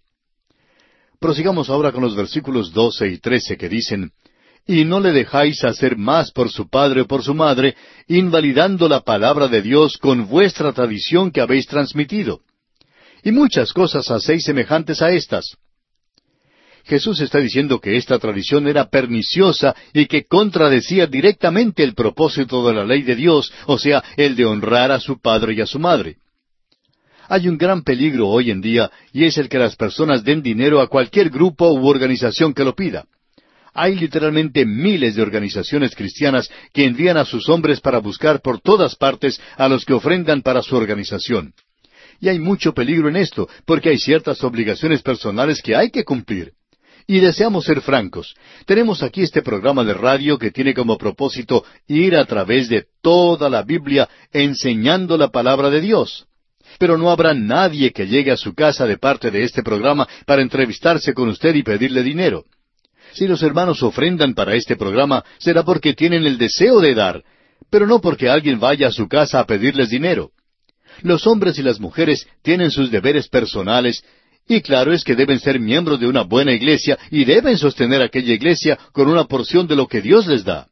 [1.19, 4.11] Prosigamos ahora con los versículos doce y trece que dicen
[4.71, 7.75] y no le dejáis hacer más por su padre o por su madre,
[8.07, 12.39] invalidando la palabra de Dios con vuestra tradición que habéis transmitido.
[13.23, 15.57] Y muchas cosas hacéis semejantes a estas.
[16.85, 22.73] Jesús está diciendo que esta tradición era perniciosa y que contradecía directamente el propósito de
[22.73, 25.79] la ley de Dios, o sea, el de honrar a su padre y a su
[25.79, 26.15] madre.
[27.27, 30.81] Hay un gran peligro hoy en día y es el que las personas den dinero
[30.81, 33.05] a cualquier grupo u organización que lo pida.
[33.73, 38.95] Hay literalmente miles de organizaciones cristianas que envían a sus hombres para buscar por todas
[38.95, 41.53] partes a los que ofrendan para su organización.
[42.19, 46.53] Y hay mucho peligro en esto, porque hay ciertas obligaciones personales que hay que cumplir.
[47.07, 48.35] Y deseamos ser francos.
[48.65, 53.49] Tenemos aquí este programa de radio que tiene como propósito ir a través de toda
[53.49, 56.27] la Biblia enseñando la palabra de Dios.
[56.77, 60.41] Pero no habrá nadie que llegue a su casa de parte de este programa para
[60.41, 62.45] entrevistarse con usted y pedirle dinero.
[63.13, 67.23] Si los hermanos ofrendan para este programa, será porque tienen el deseo de dar,
[67.69, 70.31] pero no porque alguien vaya a su casa a pedirles dinero.
[71.01, 74.03] Los hombres y las mujeres tienen sus deberes personales,
[74.47, 78.33] y claro es que deben ser miembros de una buena iglesia y deben sostener aquella
[78.33, 80.67] iglesia con una porción de lo que Dios les da.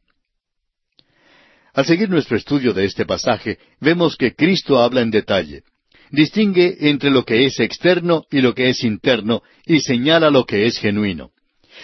[1.72, 5.62] Al seguir nuestro estudio de este pasaje, vemos que Cristo habla en detalle.
[6.10, 10.66] distingue entre lo que es externo y lo que es interno y señala lo que
[10.66, 11.30] es genuino.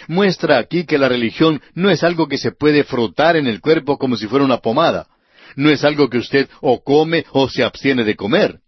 [0.07, 3.97] Muestra aquí que la religión no es algo que se puede frotar en el cuerpo
[3.97, 5.07] como si fuera una pomada.
[5.55, 8.59] No es algo que usted o come o se abstiene de comer.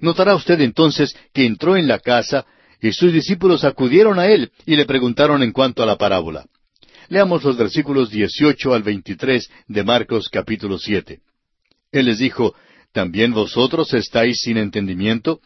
[0.00, 2.46] Notará usted entonces que entró en la casa
[2.80, 6.46] y sus discípulos acudieron a él y le preguntaron en cuanto a la parábola.
[7.08, 11.20] Leamos los versículos 18 al 23 de Marcos capítulo 7.
[11.90, 12.54] Él les dijo,
[12.92, 15.40] ¿También vosotros estáis sin entendimiento?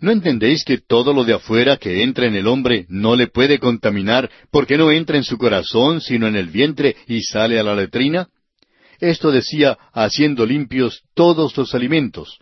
[0.00, 3.58] ¿No entendéis que todo lo de afuera que entra en el hombre no le puede
[3.58, 7.74] contaminar porque no entra en su corazón sino en el vientre y sale a la
[7.74, 8.28] letrina?
[9.00, 12.38] Esto decía haciendo limpios todos los alimentos.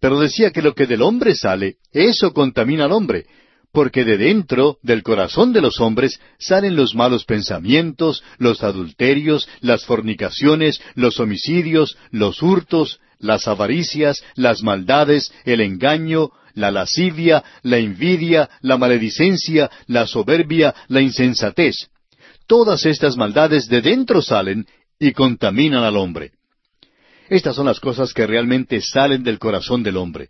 [0.00, 3.26] Pero decía que lo que del hombre sale, eso contamina al hombre,
[3.72, 9.84] porque de dentro del corazón de los hombres salen los malos pensamientos, los adulterios, las
[9.84, 18.48] fornicaciones, los homicidios, los hurtos, las avaricias, las maldades, el engaño, la lascivia, la envidia,
[18.60, 21.88] la maledicencia, la soberbia, la insensatez.
[22.46, 24.66] Todas estas maldades de dentro salen
[24.98, 26.32] y contaminan al hombre.
[27.28, 30.28] Estas son las cosas que realmente salen del corazón del hombre.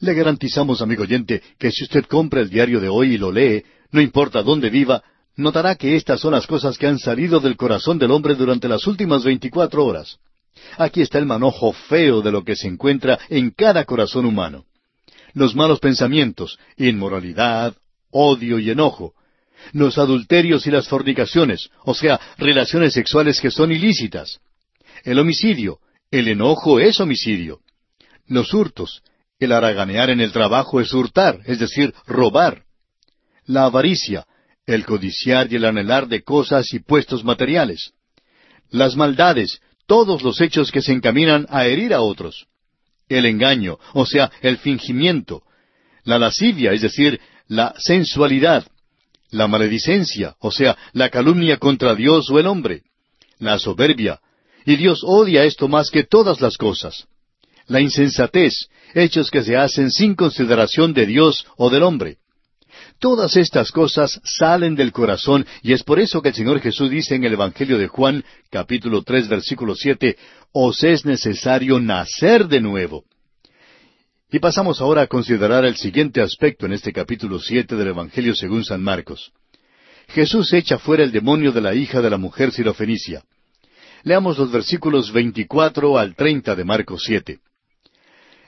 [0.00, 3.64] Le garantizamos, amigo oyente, que si usted compra el diario de hoy y lo lee,
[3.90, 5.02] no importa dónde viva,
[5.36, 8.86] notará que estas son las cosas que han salido del corazón del hombre durante las
[8.86, 10.18] últimas veinticuatro horas.
[10.76, 14.65] Aquí está el manojo feo de lo que se encuentra en cada corazón humano.
[15.36, 17.76] Los malos pensamientos, inmoralidad,
[18.10, 19.12] odio y enojo.
[19.74, 24.40] Los adulterios y las fornicaciones, o sea, relaciones sexuales que son ilícitas.
[25.04, 25.78] El homicidio,
[26.10, 27.60] el enojo es homicidio.
[28.26, 29.02] Los hurtos,
[29.38, 32.62] el haraganear en el trabajo es hurtar, es decir, robar.
[33.44, 34.26] La avaricia,
[34.64, 37.92] el codiciar y el anhelar de cosas y puestos materiales.
[38.70, 42.46] Las maldades, todos los hechos que se encaminan a herir a otros.
[43.08, 45.42] El engaño, o sea, el fingimiento.
[46.04, 48.66] La lascivia, es decir, la sensualidad.
[49.30, 52.82] La maledicencia, o sea, la calumnia contra Dios o el hombre.
[53.38, 54.20] La soberbia.
[54.64, 57.06] Y Dios odia esto más que todas las cosas.
[57.66, 62.18] La insensatez, hechos que se hacen sin consideración de Dios o del hombre.
[62.98, 67.14] Todas estas cosas salen del corazón y es por eso que el Señor Jesús dice
[67.14, 70.16] en el Evangelio de Juan, capítulo tres, versículo siete,
[70.58, 73.04] os es necesario nacer de nuevo.
[74.32, 78.64] Y pasamos ahora a considerar el siguiente aspecto en este capítulo siete del Evangelio según
[78.64, 79.32] San Marcos.
[80.08, 83.22] Jesús echa fuera el demonio de la hija de la mujer sirofenicia.
[84.02, 87.40] Leamos los versículos veinticuatro al treinta de Marcos siete.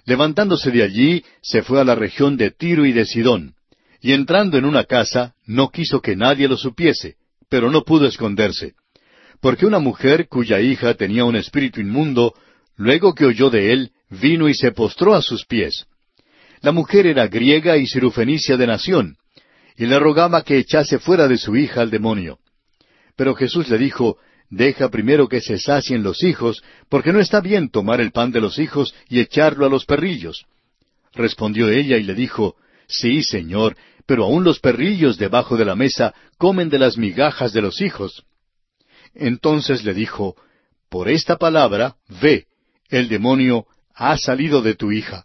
[0.06, 3.54] Levantándose de allí, se fue a la región de Tiro y de Sidón,
[4.00, 7.16] y entrando en una casa, no quiso que nadie lo supiese,
[7.50, 8.72] pero no pudo esconderse,
[9.40, 12.34] porque una mujer cuya hija tenía un espíritu inmundo,
[12.76, 15.86] luego que oyó de él, vino y se postró a sus pies.
[16.60, 19.16] La mujer era griega y cirufenicia de nación,
[19.76, 22.38] y le rogaba que echase fuera de su hija al demonio.
[23.16, 24.18] Pero Jesús le dijo,
[24.50, 28.40] Deja primero que se sacien los hijos, porque no está bien tomar el pan de
[28.40, 30.46] los hijos y echarlo a los perrillos.
[31.12, 33.76] Respondió ella y le dijo, Sí, Señor,
[34.06, 38.24] pero aun los perrillos debajo de la mesa comen de las migajas de los hijos.
[39.14, 40.36] Entonces le dijo,
[40.88, 42.46] Por esta palabra, ve,
[42.88, 45.24] el demonio ha salido de tu hija.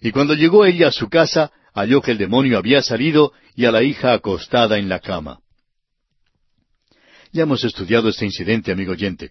[0.00, 3.72] Y cuando llegó ella a su casa, halló que el demonio había salido y a
[3.72, 5.40] la hija acostada en la cama.
[7.32, 9.30] Ya hemos estudiado este incidente, amigo oyente.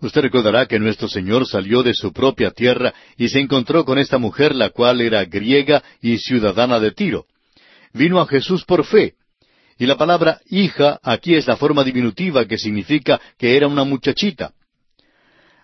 [0.00, 4.18] Usted recordará que nuestro Señor salió de su propia tierra y se encontró con esta
[4.18, 7.26] mujer, la cual era griega y ciudadana de Tiro.
[7.92, 9.14] Vino a Jesús por fe.
[9.80, 14.52] Y la palabra hija aquí es la forma diminutiva que significa que era una muchachita.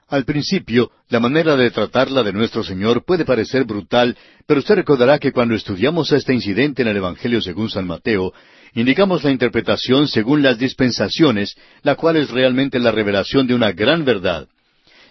[0.08, 5.18] Al principio, la manera de tratarla de nuestro Señor puede parecer brutal, pero usted recordará
[5.18, 8.32] que cuando estudiamos este incidente en el Evangelio según San Mateo,
[8.74, 14.06] indicamos la interpretación según las dispensaciones, la cual es realmente la revelación de una gran
[14.06, 14.48] verdad.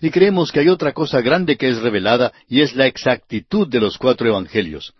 [0.01, 3.81] Y creemos que hay otra cosa grande que es revelada, y es la exactitud de
[3.81, 4.95] los cuatro Evangelios.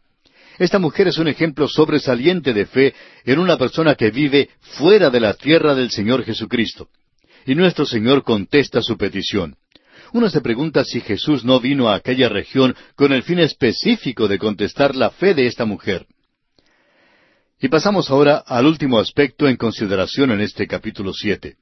[0.58, 2.94] Esta mujer es un ejemplo sobresaliente de fe
[3.26, 6.88] en una persona que vive fuera de la tierra del Señor Jesucristo.
[7.46, 9.56] Y nuestro Señor contesta su petición.
[10.14, 14.40] Uno se pregunta si Jesús no vino a aquella región con el fin específico de
[14.40, 16.06] contestar la fe de esta mujer.
[17.60, 21.58] Y pasamos ahora al último aspecto en consideración en este capítulo siete.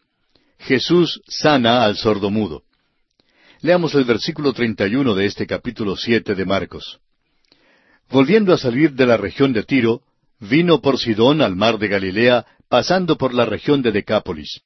[0.60, 2.64] Jesús sana al sordomudo.
[3.62, 7.00] Leamos el versículo treinta y uno de este capítulo siete de Marcos.
[8.14, 10.04] Volviendo a salir de la región de Tiro,
[10.40, 14.62] vino por Sidón al mar de Galilea, pasando por la región de Decápolis.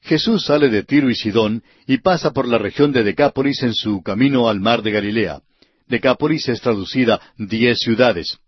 [0.00, 4.00] Jesús sale de Tiro y Sidón y pasa por la región de Decápolis en su
[4.00, 5.40] camino al mar de Galilea.
[5.88, 8.38] Decápolis es traducida diez ciudades.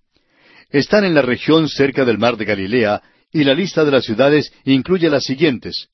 [0.70, 4.52] Están en la región cerca del mar de Galilea, y la lista de las ciudades
[4.64, 5.88] incluye las siguientes.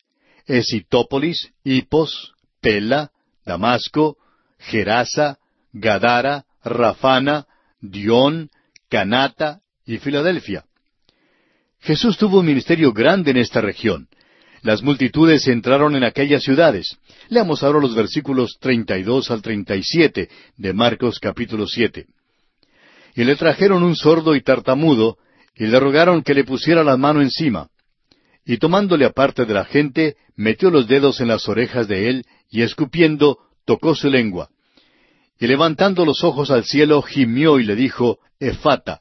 [0.44, 3.12] Esitópolis, Hipos, Pela,
[3.46, 4.18] Damasco,
[4.58, 5.38] Gerasa,
[5.72, 7.46] Gadara, Rafana,
[7.90, 8.50] Dion,
[8.88, 10.64] Canata y Filadelfia.
[11.80, 14.08] Jesús tuvo un ministerio grande en esta región.
[14.62, 16.96] Las multitudes entraron en aquellas ciudades.
[17.28, 22.06] Leamos ahora los versículos 32 al 37 de Marcos capítulo 7.
[23.16, 25.18] Y le trajeron un sordo y tartamudo,
[25.54, 27.68] y le rogaron que le pusiera la mano encima.
[28.46, 32.62] Y tomándole aparte de la gente, metió los dedos en las orejas de él, y
[32.62, 34.48] escupiendo, tocó su lengua.
[35.38, 39.00] Y levantando los ojos al cielo, gimió y le dijo, Efata,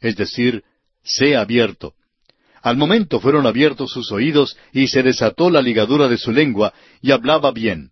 [0.00, 0.62] es decir,
[1.02, 1.94] sea abierto.
[2.62, 7.10] Al momento fueron abiertos sus oídos y se desató la ligadura de su lengua y
[7.10, 7.90] hablaba bien.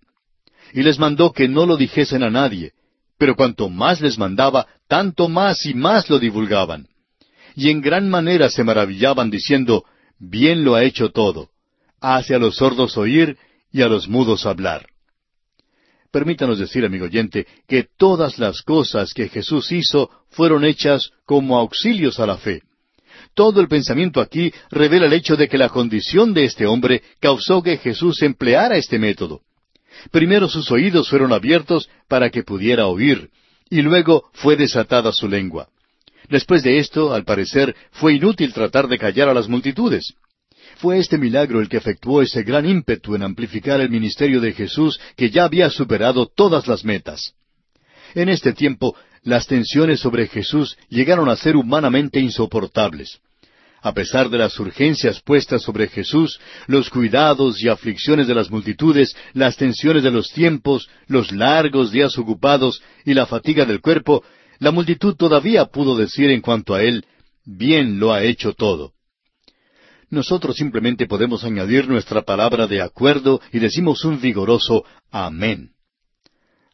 [0.72, 2.72] Y les mandó que no lo dijesen a nadie,
[3.18, 6.86] pero cuanto más les mandaba, tanto más y más lo divulgaban.
[7.56, 9.84] Y en gran manera se maravillaban diciendo,
[10.20, 11.50] bien lo ha hecho todo.
[12.00, 13.36] Hace a los sordos oír
[13.72, 14.86] y a los mudos hablar.
[16.10, 22.18] Permítanos decir, amigo oyente, que todas las cosas que Jesús hizo fueron hechas como auxilios
[22.18, 22.62] a la fe.
[23.34, 27.62] Todo el pensamiento aquí revela el hecho de que la condición de este hombre causó
[27.62, 29.42] que Jesús empleara este método.
[30.10, 33.30] Primero sus oídos fueron abiertos para que pudiera oír,
[33.68, 35.68] y luego fue desatada su lengua.
[36.28, 40.14] Después de esto, al parecer, fue inútil tratar de callar a las multitudes.
[40.80, 44.98] Fue este milagro el que efectuó ese gran ímpetu en amplificar el ministerio de Jesús
[45.14, 47.34] que ya había superado todas las metas.
[48.14, 53.20] En este tiempo las tensiones sobre Jesús llegaron a ser humanamente insoportables.
[53.82, 59.14] A pesar de las urgencias puestas sobre Jesús, los cuidados y aflicciones de las multitudes,
[59.34, 64.24] las tensiones de los tiempos, los largos días ocupados y la fatiga del cuerpo,
[64.58, 67.04] la multitud todavía pudo decir en cuanto a él,
[67.44, 68.94] bien lo ha hecho todo.
[70.10, 75.72] Nosotros simplemente podemos añadir nuestra palabra de acuerdo y decimos un vigoroso Amén.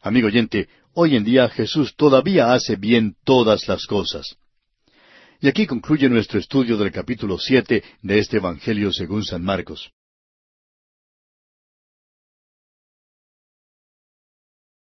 [0.01, 0.67] Amigo oyente,
[0.99, 4.35] Hoy en día Jesús todavía hace bien todas las cosas.
[5.39, 9.91] Y aquí concluye nuestro estudio del capítulo siete de este Evangelio según San Marcos.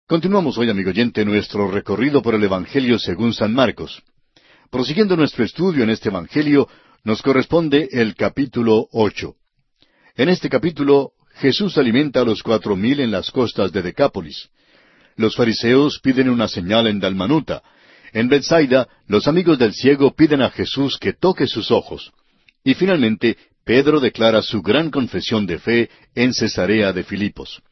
[0.06, 4.02] Continuamos hoy, amigo oyente, nuestro recorrido por el Evangelio según San Marcos.
[4.70, 6.68] Prosiguiendo nuestro estudio en este Evangelio,
[7.04, 9.34] nos corresponde el capítulo ocho.
[10.16, 14.50] En este capítulo, Jesús alimenta a los cuatro mil en las costas de Decápolis.
[15.16, 17.62] Los fariseos piden una señal en Dalmanuta.
[18.12, 22.12] En Bethsaida, los amigos del ciego piden a Jesús que toque sus ojos.
[22.62, 27.62] Y finalmente, Pedro declara su gran confesión de fe en Cesarea de Filipos.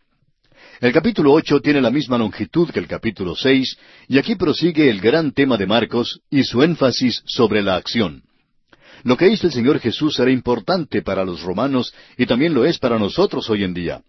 [0.81, 3.77] El capítulo ocho tiene la misma longitud que el capítulo seis,
[4.09, 8.23] y aquí prosigue el gran tema de Marcos y su énfasis sobre la acción.
[9.03, 12.79] Lo que hizo el Señor Jesús era importante para los romanos y también lo es
[12.79, 14.03] para nosotros hoy en día.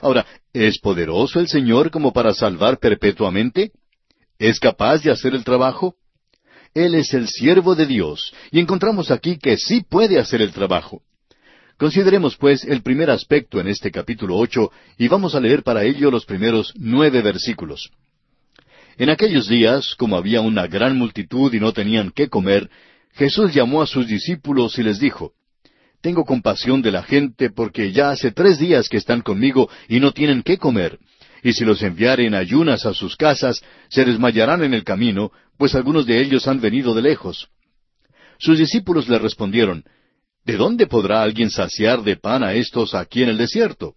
[0.00, 3.72] Ahora, ¿es poderoso el Señor como para salvar perpetuamente?
[4.38, 5.96] ¿Es capaz de hacer el trabajo?
[6.74, 11.02] Él es el siervo de Dios, y encontramos aquí que sí puede hacer el trabajo.
[11.76, 16.10] Consideremos, pues, el primer aspecto en este capítulo ocho, y vamos a leer para ello
[16.10, 17.90] los primeros nueve versículos.
[18.96, 22.70] En aquellos días, como había una gran multitud y no tenían qué comer,
[23.14, 25.32] Jesús llamó a sus discípulos y les dijo,
[26.02, 30.12] tengo compasión de la gente porque ya hace tres días que están conmigo y no
[30.12, 30.98] tienen qué comer.
[31.44, 35.74] Y si los enviare en ayunas a sus casas, se desmayarán en el camino, pues
[35.74, 37.48] algunos de ellos han venido de lejos.
[38.38, 39.84] Sus discípulos le respondieron,
[40.44, 43.94] ¿De dónde podrá alguien saciar de pan a estos aquí en el desierto?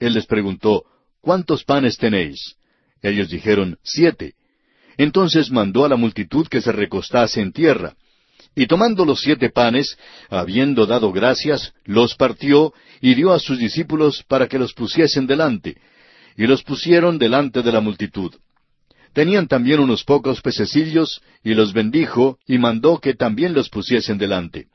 [0.00, 0.84] Él les preguntó,
[1.20, 2.56] ¿Cuántos panes tenéis?
[3.02, 4.34] Ellos dijeron, Siete.
[4.96, 7.94] Entonces mandó a la multitud que se recostase en tierra.
[8.54, 9.96] Y tomando los siete panes,
[10.28, 15.76] habiendo dado gracias, los partió y dio a sus discípulos para que los pusiesen delante,
[16.36, 18.34] y los pusieron delante de la multitud.
[19.12, 24.66] Tenían también unos pocos pececillos, y los bendijo, y mandó que también los pusiesen delante.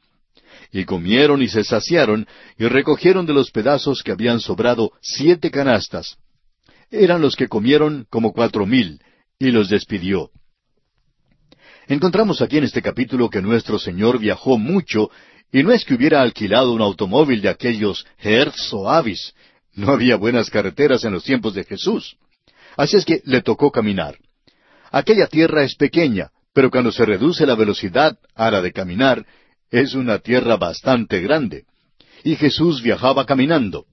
[0.72, 6.18] Y comieron y se saciaron, y recogieron de los pedazos que habían sobrado siete canastas.
[6.92, 9.00] Eran los que comieron como cuatro mil,
[9.40, 10.32] y los despidió.
[11.88, 15.12] Encontramos aquí en este capítulo que nuestro Señor viajó mucho
[15.52, 19.34] y no es que hubiera alquilado un automóvil de aquellos Hertz o Avis.
[19.74, 22.18] No había buenas carreteras en los tiempos de Jesús.
[22.76, 24.18] Así es que le tocó caminar.
[24.92, 29.26] Aquella tierra es pequeña, pero cuando se reduce la velocidad a la de caminar,
[29.70, 31.66] es una tierra bastante grande.
[32.24, 33.86] Y Jesús viajaba caminando.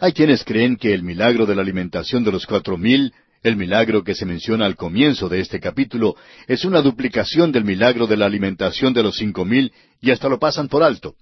[0.00, 3.12] Hay quienes creen que el milagro de la alimentación de los cuatro mil
[3.42, 6.14] El milagro que se menciona al comienzo de este capítulo
[6.46, 10.38] es una duplicación del milagro de la alimentación de los cinco mil y hasta lo
[10.38, 11.14] pasan por alto.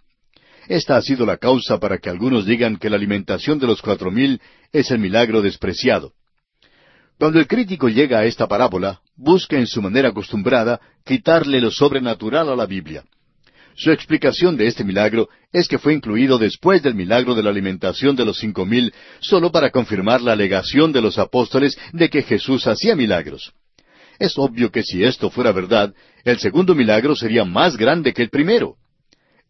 [0.67, 4.11] Esta ha sido la causa para que algunos digan que la alimentación de los cuatro
[4.11, 4.41] mil
[4.73, 6.13] es el milagro despreciado.
[7.19, 12.49] Cuando el crítico llega a esta parábola, busca en su manera acostumbrada quitarle lo sobrenatural
[12.49, 13.05] a la Biblia.
[13.79, 18.17] Su explicación de este milagro es que fue incluido después del milagro de la alimentación
[18.17, 22.67] de los cinco mil, solo para confirmar la alegación de los apóstoles de que Jesús
[22.67, 23.53] hacía milagros.
[24.19, 28.31] Es obvio que si esto fuera verdad, el segundo milagro sería más grande que el
[28.31, 28.75] primero.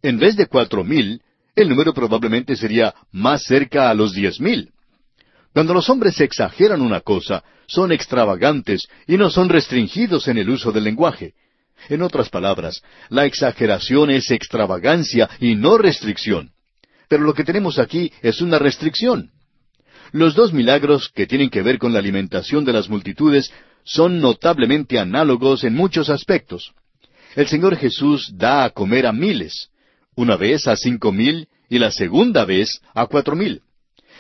[0.02, 1.22] En vez de cuatro mil,
[1.56, 4.72] el número probablemente sería más cerca a los diez mil.
[5.54, 10.70] Cuando los hombres exageran una cosa, son extravagantes y no son restringidos en el uso
[10.70, 11.32] del lenguaje.
[11.88, 16.50] En otras palabras, la exageración es extravagancia y no restricción.
[17.08, 19.30] Pero lo que tenemos aquí es una restricción.
[20.12, 23.52] Los dos milagros que tienen que ver con la alimentación de las multitudes
[23.84, 26.72] son notablemente análogos en muchos aspectos.
[27.36, 29.68] El Señor Jesús da a comer a miles,
[30.14, 33.62] una vez a cinco mil y la segunda vez a cuatro mil.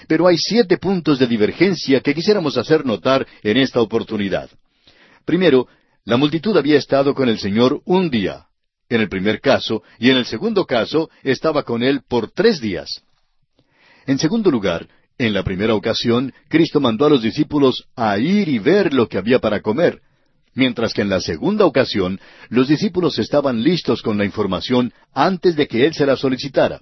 [0.06, 4.48] Pero hay siete puntos de divergencia que quisiéramos hacer notar en esta oportunidad.
[5.24, 5.66] Primero,
[6.08, 8.46] la multitud había estado con el Señor un día,
[8.88, 13.02] en el primer caso, y en el segundo caso estaba con Él por tres días.
[14.06, 14.88] En segundo lugar,
[15.18, 19.18] en la primera ocasión, Cristo mandó a los discípulos a ir y ver lo que
[19.18, 20.00] había para comer,
[20.54, 25.68] mientras que en la segunda ocasión los discípulos estaban listos con la información antes de
[25.68, 26.80] que Él se la solicitara.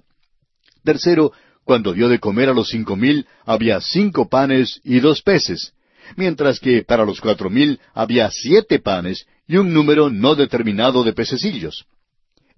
[0.85, 1.33] Tercero,
[1.65, 5.73] cuando dio de comer a los cinco mil, había cinco panes y dos peces,
[6.15, 11.13] mientras que para los cuatro mil había siete panes y un número no determinado de
[11.13, 11.85] pececillos.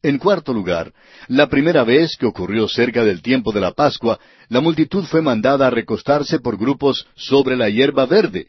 [0.01, 0.93] En cuarto lugar,
[1.27, 5.67] la primera vez que ocurrió cerca del tiempo de la Pascua, la multitud fue mandada
[5.67, 8.47] a recostarse por grupos sobre la hierba verde,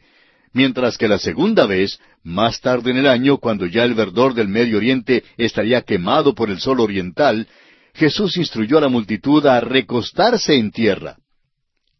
[0.53, 4.47] mientras que la segunda vez, más tarde en el año, cuando ya el verdor del
[4.47, 7.47] Medio Oriente estaría quemado por el sol oriental,
[7.93, 11.17] Jesús instruyó a la multitud a recostarse en tierra.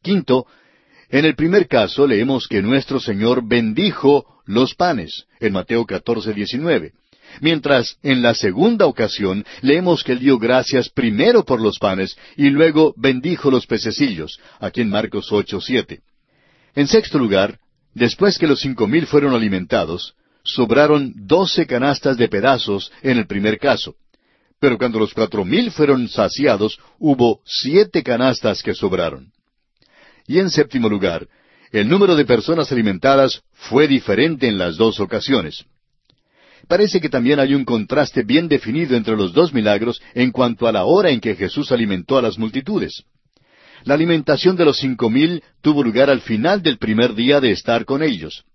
[0.02, 0.46] Quinto,
[1.12, 6.94] en el primer caso leemos que nuestro Señor bendijo los panes, en Mateo 14, 19.
[7.42, 12.50] Mientras en la segunda ocasión leemos que Él dio gracias primero por los panes y
[12.50, 16.00] luego bendijo los pececillos, aquí en Marcos 8, 7.
[16.76, 17.60] En sexto lugar,
[17.94, 23.60] después que los cinco mil fueron alimentados, sobraron doce canastas de pedazos en el primer
[23.60, 23.96] caso.
[24.60, 29.32] Pero cuando los cuatro mil fueron saciados, hubo siete canastas que sobraron.
[30.32, 31.28] Y en séptimo lugar,
[31.74, 35.66] el número de personas alimentadas fue diferente en las dos ocasiones.
[36.70, 40.72] Parece que también hay un contraste bien definido entre los dos milagros en cuanto a
[40.72, 43.04] la hora en que Jesús alimentó a las multitudes.
[43.84, 47.84] La alimentación de los cinco mil tuvo lugar al final del primer día de estar
[47.84, 48.46] con ellos.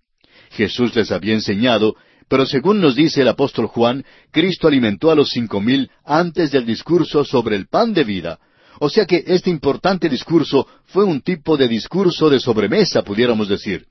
[0.52, 1.94] Jesús les había enseñado,
[2.26, 6.64] pero según nos dice el apóstol Juan, Cristo alimentó a los cinco mil antes del
[6.64, 8.38] discurso sobre el pan de vida,
[8.78, 13.86] o sea que este importante discurso fue un tipo de discurso de sobremesa, pudiéramos decir.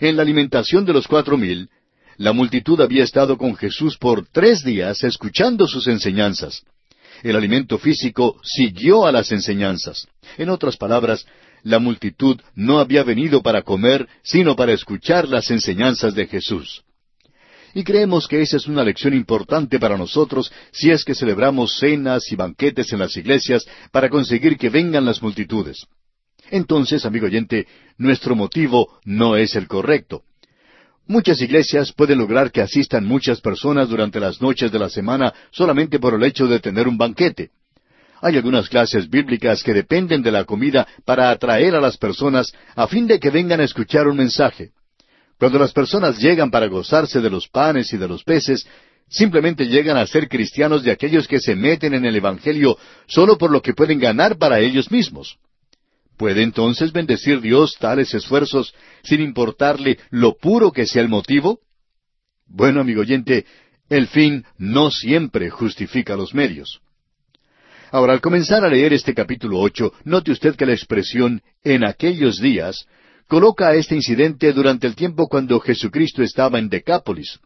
[0.00, 1.70] En la alimentación de los cuatro mil,
[2.18, 6.62] la multitud había estado con Jesús por tres días escuchando sus enseñanzas.
[7.22, 10.06] El alimento físico siguió a las enseñanzas.
[10.36, 11.26] En otras palabras,
[11.62, 16.82] la multitud no había venido para comer, sino para escuchar las enseñanzas de Jesús.
[17.76, 22.32] Y creemos que esa es una lección importante para nosotros si es que celebramos cenas
[22.32, 25.86] y banquetes en las iglesias para conseguir que vengan las multitudes.
[26.50, 27.66] Entonces, amigo oyente,
[27.98, 30.22] nuestro motivo no es el correcto.
[31.06, 35.98] Muchas iglesias pueden lograr que asistan muchas personas durante las noches de la semana solamente
[35.98, 37.50] por el hecho de tener un banquete.
[38.22, 42.86] Hay algunas clases bíblicas que dependen de la comida para atraer a las personas a
[42.86, 44.70] fin de que vengan a escuchar un mensaje.
[45.38, 48.66] Cuando las personas llegan para gozarse de los panes y de los peces,
[49.08, 53.50] simplemente llegan a ser cristianos de aquellos que se meten en el Evangelio solo por
[53.50, 55.38] lo que pueden ganar para ellos mismos.
[56.16, 61.60] ¿Puede entonces bendecir Dios tales esfuerzos sin importarle lo puro que sea el motivo?
[62.46, 63.44] Bueno, amigo oyente,
[63.90, 66.80] el fin no siempre justifica los medios.
[67.90, 72.40] Ahora, al comenzar a leer este capítulo ocho, note usted que la expresión en aquellos
[72.40, 72.86] días
[73.26, 77.38] coloca este incidente durante el tiempo cuando Jesucristo estaba en Decápolis.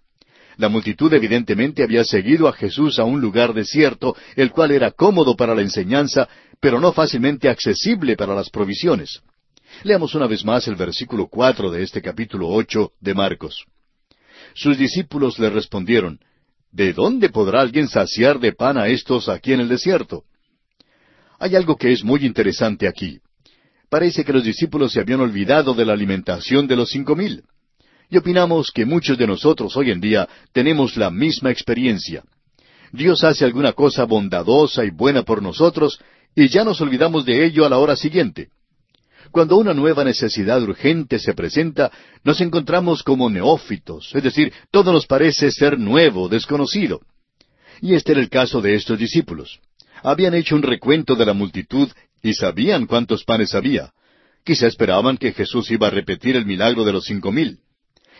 [0.56, 5.34] La multitud evidentemente había seguido a Jesús a un lugar desierto, el cual era cómodo
[5.34, 6.28] para la enseñanza,
[6.60, 9.22] pero no fácilmente accesible para las provisiones.
[9.84, 13.64] Leamos una vez más el versículo cuatro de este capítulo ocho de Marcos.
[14.54, 16.18] Sus discípulos le respondieron,
[16.72, 20.24] ¿De dónde podrá alguien saciar de pan a estos aquí en el desierto?
[21.38, 23.20] Hay algo que es muy interesante aquí
[23.90, 27.42] parece que los discípulos se habían olvidado de la alimentación de los cinco mil.
[28.08, 32.22] Y opinamos que muchos de nosotros hoy en día tenemos la misma experiencia.
[32.92, 36.00] Dios hace alguna cosa bondadosa y buena por nosotros
[36.34, 38.48] y ya nos olvidamos de ello a la hora siguiente.
[39.30, 41.92] Cuando una nueva necesidad urgente se presenta,
[42.24, 47.00] nos encontramos como neófitos, es decir, todo nos parece ser nuevo, desconocido.
[47.80, 49.60] Y este era el caso de estos discípulos.
[50.02, 51.88] Habían hecho un recuento de la multitud
[52.22, 53.92] y sabían cuántos panes había.
[54.44, 57.60] Quizá esperaban que Jesús iba a repetir el milagro de los cinco mil.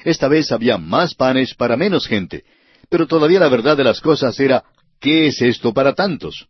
[0.04, 2.44] Esta vez había más panes para menos gente,
[2.88, 4.64] pero todavía la verdad de las cosas era,
[5.00, 6.46] ¿qué es esto para tantos?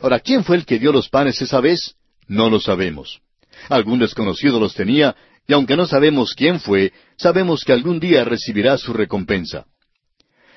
[0.00, 1.94] Ahora, ¿quién fue el que dio los panes esa vez?
[2.26, 3.20] No lo sabemos.
[3.68, 5.16] Algún desconocido los tenía,
[5.46, 9.66] y aunque no sabemos quién fue, sabemos que algún día recibirá su recompensa.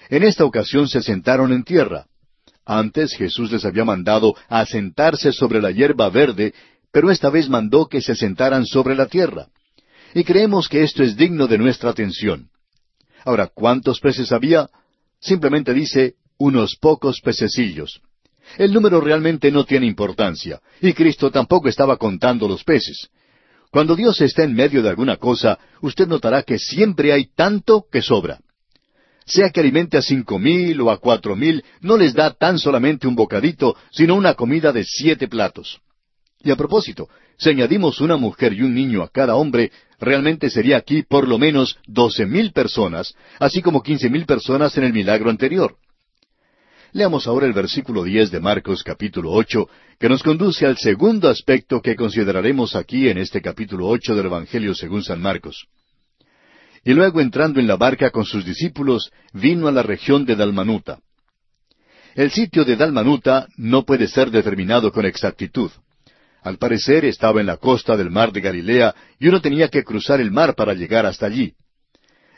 [0.10, 2.06] En esta ocasión se sentaron en tierra.
[2.66, 6.54] Antes Jesús les había mandado a sentarse sobre la hierba verde,
[6.92, 9.48] pero esta vez mandó que se sentaran sobre la tierra.
[10.14, 12.50] Y creemos que esto es digno de nuestra atención.
[13.24, 14.70] Ahora, ¿cuántos peces había?
[15.20, 18.02] Simplemente dice unos pocos pececillos.
[18.58, 23.10] El número realmente no tiene importancia, y Cristo tampoco estaba contando los peces.
[23.70, 28.02] Cuando Dios está en medio de alguna cosa, usted notará que siempre hay tanto que
[28.02, 28.40] sobra.
[29.32, 33.08] Sea que alimente a cinco mil o a cuatro mil, no les da tan solamente
[33.08, 35.80] un bocadito, sino una comida de siete platos.
[36.44, 37.08] Y a propósito,
[37.38, 39.72] si añadimos una mujer y un niño a cada hombre,
[40.02, 44.84] realmente sería aquí por lo menos doce mil personas, así como quince mil personas en
[44.84, 45.78] el milagro anterior.
[46.92, 51.82] Leamos ahora el versículo diez de Marcos capítulo ocho, que nos conduce al segundo aspecto
[51.82, 55.68] que consideraremos aquí en este capítulo ocho del Evangelio según San Marcos.
[56.84, 61.00] Y luego entrando en la barca con sus discípulos, vino a la región de Dalmanuta.
[62.16, 65.72] El sitio de Dalmanuta no puede ser determinado con exactitud.
[66.42, 70.20] Al parecer estaba en la costa del mar de Galilea y uno tenía que cruzar
[70.20, 71.54] el mar para llegar hasta allí.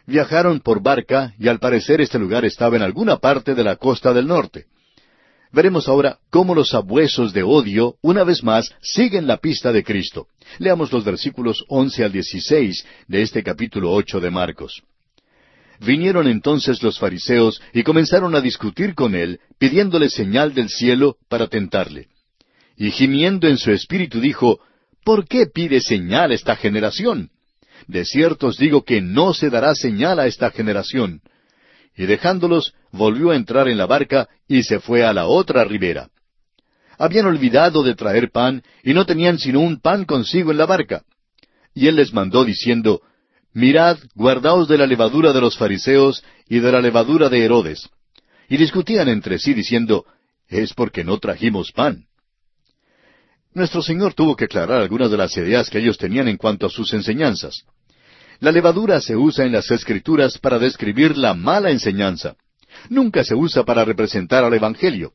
[0.05, 4.13] Viajaron por barca y al parecer este lugar estaba en alguna parte de la costa
[4.13, 4.65] del norte.
[5.53, 10.27] Veremos ahora cómo los abuesos de odio, una vez más, siguen la pista de Cristo.
[10.57, 14.81] Leamos los versículos once al dieciséis de este capítulo ocho de Marcos.
[15.79, 21.47] Vinieron entonces los fariseos y comenzaron a discutir con él, pidiéndole señal del cielo para
[21.47, 22.07] tentarle.
[22.75, 24.59] Y gimiendo en su espíritu dijo,
[25.03, 27.29] ¿Por qué pide señal esta generación?
[27.87, 31.21] De cierto os digo que no se dará señal a esta generación.
[31.95, 36.09] Y dejándolos, volvió a entrar en la barca y se fue a la otra ribera.
[36.97, 41.03] Habían olvidado de traer pan y no tenían sino un pan consigo en la barca.
[41.73, 43.01] Y él les mandó diciendo,
[43.53, 47.89] Mirad, guardaos de la levadura de los fariseos y de la levadura de Herodes.
[48.49, 50.05] Y discutían entre sí diciendo,
[50.47, 52.05] Es porque no trajimos pan.
[53.53, 56.69] Nuestro Señor tuvo que aclarar algunas de las ideas que ellos tenían en cuanto a
[56.69, 57.63] sus enseñanzas.
[58.43, 62.35] La levadura se usa en las Escrituras para describir la mala enseñanza.
[62.89, 65.13] Nunca se usa para representar al Evangelio.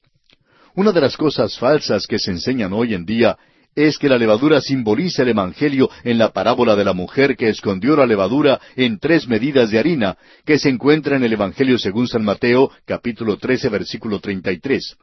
[0.74, 3.36] Una de las cosas falsas que se enseñan hoy en día
[3.74, 7.96] es que la levadura simboliza el Evangelio en la parábola de la mujer que escondió
[7.96, 10.16] la levadura en tres medidas de harina,
[10.46, 14.96] que se encuentra en el Evangelio según San Mateo, capítulo 13, versículo 33.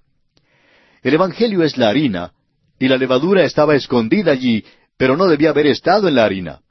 [1.03, 2.32] El Evangelio es la harina,
[2.80, 4.65] y la levadura estaba escondida allí,
[4.97, 6.61] pero no debía haber estado en la harina.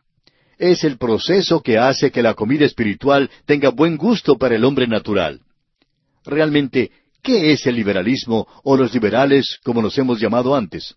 [0.58, 4.86] Es el proceso que hace que la comida espiritual tenga buen gusto para el hombre
[4.86, 5.40] natural.
[6.24, 6.90] Realmente,
[7.22, 10.94] ¿qué es el liberalismo o los liberales como los hemos llamado antes?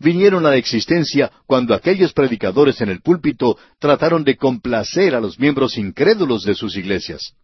[0.00, 5.38] Vinieron a la existencia cuando aquellos predicadores en el púlpito trataron de complacer a los
[5.38, 7.34] miembros incrédulos de sus iglesias.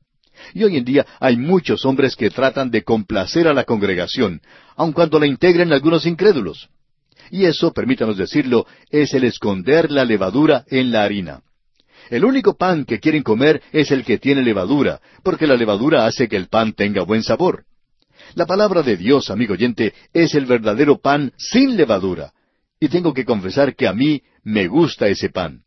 [0.52, 4.40] Y hoy en día hay muchos hombres que tratan de complacer a la congregación,
[4.76, 6.68] aun cuando la integren algunos incrédulos.
[7.30, 11.42] Y eso, permítanos decirlo, es el esconder la levadura en la harina.
[12.10, 16.28] El único pan que quieren comer es el que tiene levadura, porque la levadura hace
[16.28, 17.64] que el pan tenga buen sabor.
[18.34, 22.32] La palabra de Dios, amigo oyente, es el verdadero pan sin levadura.
[22.80, 25.62] Y tengo que confesar que a mí me gusta ese pan.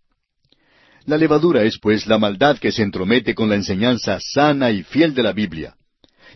[1.05, 5.15] La levadura es, pues, la maldad que se entromete con la enseñanza sana y fiel
[5.15, 5.75] de la Biblia.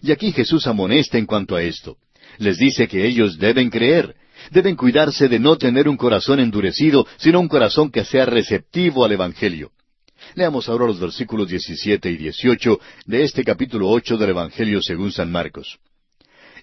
[0.02, 1.98] Y aquí Jesús amonesta en cuanto a esto.
[2.38, 4.16] Les dice que ellos deben creer,
[4.50, 9.12] deben cuidarse de no tener un corazón endurecido, sino un corazón que sea receptivo al
[9.12, 9.72] Evangelio.
[10.36, 15.32] Leamos ahora los versículos 17 y 18 de este capítulo 8 del Evangelio según San
[15.32, 15.80] Marcos.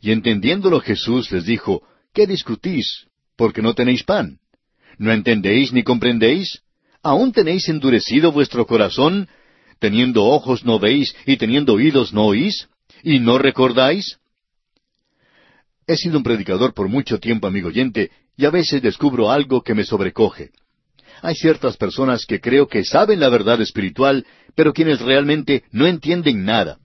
[0.00, 1.82] Y entendiéndolo Jesús les dijo,
[2.14, 3.06] ¿qué discutís?
[3.36, 4.38] Porque no tenéis pan.
[4.96, 6.62] ¿No entendéis ni comprendéis?
[7.02, 9.28] ¿Aún tenéis endurecido vuestro corazón?
[9.78, 12.68] ¿Teniendo ojos no veis y teniendo oídos no oís?
[13.02, 14.18] ¿Y no recordáis?
[15.88, 19.74] He sido un predicador por mucho tiempo, amigo oyente, y a veces descubro algo que
[19.74, 20.50] me sobrecoge.
[21.22, 26.44] Hay ciertas personas que creo que saben la verdad espiritual, pero quienes realmente no entienden
[26.44, 26.76] nada.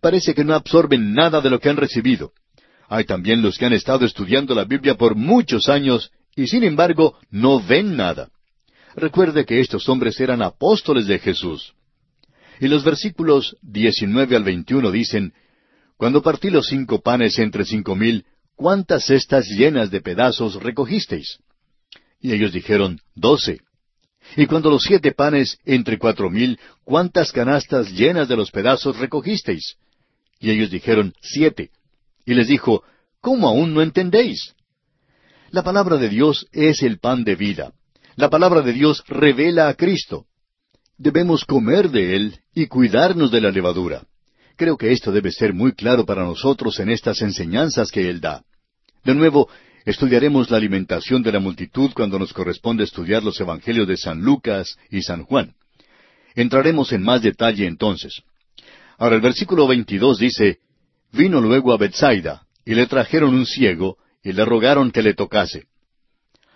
[0.00, 2.32] Parece que no absorben nada de lo que han recibido.
[2.88, 7.18] Hay también los que han estado estudiando la Biblia por muchos años y sin embargo
[7.30, 8.30] no ven nada.
[8.96, 11.74] Recuerde que estos hombres eran apóstoles de Jesús.
[12.58, 15.34] Y los versículos 19 al 21 dicen,
[15.98, 18.24] Cuando partí los cinco panes entre cinco mil,
[18.60, 21.38] ¿cuántas cestas llenas de pedazos recogisteis?
[22.20, 23.60] Y ellos dijeron, doce.
[24.36, 29.76] Y cuando los siete panes entre cuatro mil, ¿cuántas canastas llenas de los pedazos recogisteis?
[30.38, 31.70] Y ellos dijeron, siete.
[32.26, 32.84] Y les dijo,
[33.22, 34.54] ¿cómo aún no entendéis?
[35.50, 37.72] La palabra de Dios es el pan de vida.
[38.16, 40.26] La palabra de Dios revela a Cristo.
[40.98, 44.04] Debemos comer de Él y cuidarnos de la levadura.
[44.56, 48.44] Creo que esto debe ser muy claro para nosotros en estas enseñanzas que Él da.
[49.04, 49.48] De nuevo,
[49.84, 54.76] Estudiaremos la alimentación de la multitud cuando nos corresponde estudiar los Evangelios de San Lucas
[54.90, 55.54] y San Juan.
[56.34, 58.22] Entraremos en más detalle entonces.
[58.98, 60.58] Ahora el versículo 22 dice,
[61.12, 65.64] Vino luego a Bethsaida, y le trajeron un ciego, y le rogaron que le tocase.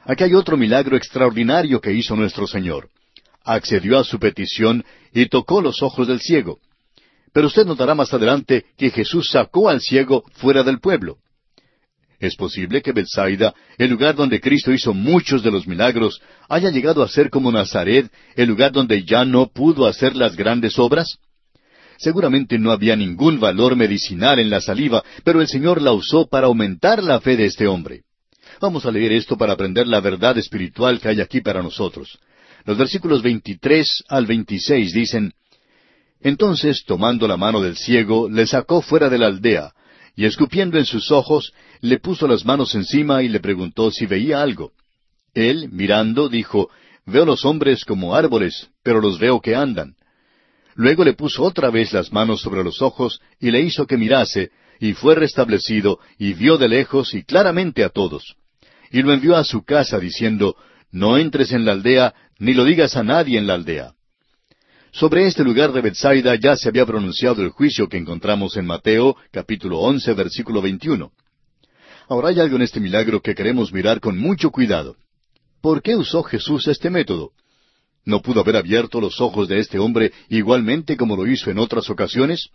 [0.05, 2.90] Aquí hay otro milagro extraordinario que hizo nuestro Señor.
[3.42, 6.61] Accedió a su petición y tocó los ojos del ciego.
[7.32, 11.18] Pero usted notará más adelante que Jesús sacó al ciego fuera del pueblo.
[12.25, 17.03] Es posible que Bethsaida, el lugar donde Cristo hizo muchos de los milagros, haya llegado
[17.03, 21.18] a ser como Nazaret, el lugar donde ya no pudo hacer las grandes obras.
[21.99, 26.47] Seguramente no había ningún valor medicinal en la saliva, pero el Señor la usó para
[26.47, 28.05] aumentar la fe de este hombre.
[28.59, 32.18] Vamos a leer esto para aprender la verdad espiritual que hay aquí para nosotros.
[32.64, 35.35] Los versículos 23 al 26 dicen,
[36.22, 39.75] Entonces, tomando la mano del ciego, le sacó fuera de la aldea,
[40.17, 44.43] y escupiendo en sus ojos, le puso las manos encima y le preguntó si veía
[44.43, 44.73] algo.
[45.35, 46.71] Él, mirando, dijo,
[47.07, 49.95] Veo los hombres como árboles, pero los veo que andan.
[50.75, 54.51] Luego le puso otra vez las manos sobre los ojos y le hizo que mirase,
[54.81, 58.37] y fue restablecido, y vio de lejos y claramente a todos.
[58.91, 60.57] Y lo envió a su casa diciendo,
[60.91, 63.93] No entres en la aldea, ni lo digas a nadie en la aldea.
[64.95, 69.16] Sobre este lugar de Bethsaida ya se había pronunciado el juicio que encontramos en Mateo
[69.32, 71.11] capítulo once versículo veintiuno.
[72.09, 74.95] Ahora hay algo en este milagro que queremos mirar con mucho cuidado.
[75.61, 77.32] ¿Por qué usó Jesús este método?
[78.05, 81.90] ¿No pudo haber abierto los ojos de este hombre igualmente como lo hizo en otras
[81.90, 82.51] ocasiones?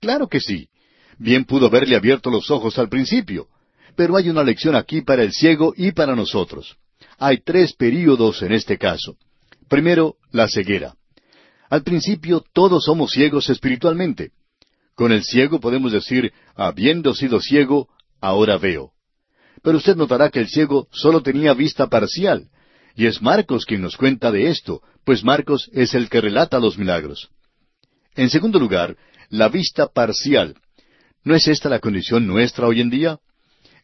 [0.00, 0.70] Claro que sí.
[1.18, 3.48] Bien pudo haberle abierto los ojos al principio.
[3.94, 6.78] Pero hay una lección aquí para el ciego y para nosotros.
[7.18, 9.18] Hay tres períodos en este caso.
[9.68, 10.94] Primero, la ceguera.
[11.68, 14.30] Al principio todos somos ciegos espiritualmente.
[14.94, 17.88] Con el ciego podemos decir, habiendo sido ciego,
[18.20, 18.92] ahora veo.
[19.62, 22.48] Pero usted notará que el ciego solo tenía vista parcial,
[22.94, 26.78] y es Marcos quien nos cuenta de esto, pues Marcos es el que relata los
[26.78, 27.28] milagros.
[28.14, 28.96] En segundo lugar,
[29.28, 30.56] la vista parcial.
[31.24, 33.18] ¿No es esta la condición nuestra hoy en día?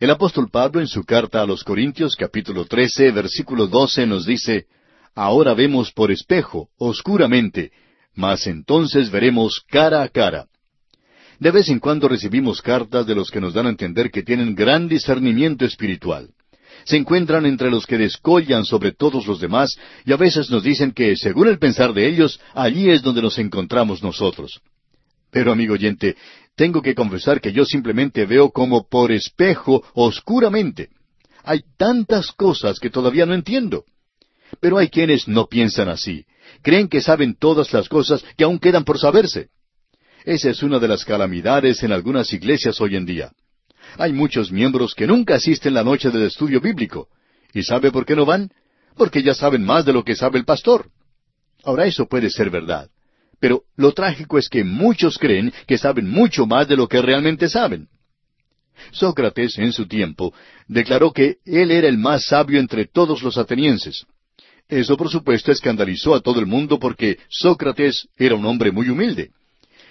[0.00, 4.66] El apóstol Pablo en su carta a los Corintios capítulo 13 versículo 12 nos dice,
[5.14, 7.70] Ahora vemos por espejo, oscuramente,
[8.14, 10.46] mas entonces veremos cara a cara.
[11.38, 14.54] De vez en cuando recibimos cartas de los que nos dan a entender que tienen
[14.54, 16.30] gran discernimiento espiritual.
[16.84, 20.92] Se encuentran entre los que descollan sobre todos los demás y a veces nos dicen
[20.92, 24.60] que, según el pensar de ellos, allí es donde nos encontramos nosotros.
[25.30, 26.16] Pero, amigo oyente,
[26.56, 30.90] tengo que confesar que yo simplemente veo como por espejo oscuramente.
[31.44, 33.84] Hay tantas cosas que todavía no entiendo.
[34.60, 36.24] Pero hay quienes no piensan así.
[36.62, 39.48] Creen que saben todas las cosas que aún quedan por saberse.
[40.24, 43.32] Esa es una de las calamidades en algunas iglesias hoy en día.
[43.98, 47.08] Hay muchos miembros que nunca asisten la noche del estudio bíblico.
[47.52, 48.50] ¿Y sabe por qué no van?
[48.96, 50.90] Porque ya saben más de lo que sabe el pastor.
[51.64, 52.88] Ahora eso puede ser verdad.
[53.40, 57.48] Pero lo trágico es que muchos creen que saben mucho más de lo que realmente
[57.48, 57.88] saben.
[58.92, 60.32] Sócrates, en su tiempo,
[60.66, 64.06] declaró que él era el más sabio entre todos los atenienses.
[64.72, 69.28] Eso, por supuesto, escandalizó a todo el mundo porque Sócrates era un hombre muy humilde.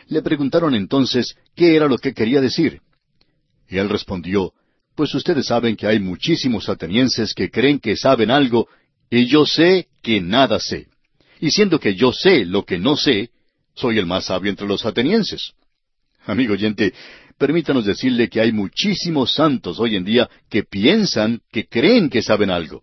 [0.07, 2.81] Le preguntaron entonces qué era lo que quería decir.
[3.69, 4.53] Y él respondió,
[4.95, 8.69] Pues ustedes saben que hay muchísimos atenienses que creen que saben algo,
[9.07, 10.87] y yo sé que nada sé.
[11.39, 13.29] Y siendo que yo sé lo que no sé,
[13.75, 15.51] soy el más sabio entre los atenienses.
[16.25, 16.91] Amigo oyente,
[17.37, 22.49] permítanos decirle que hay muchísimos santos hoy en día que piensan, que creen que saben
[22.49, 22.81] algo.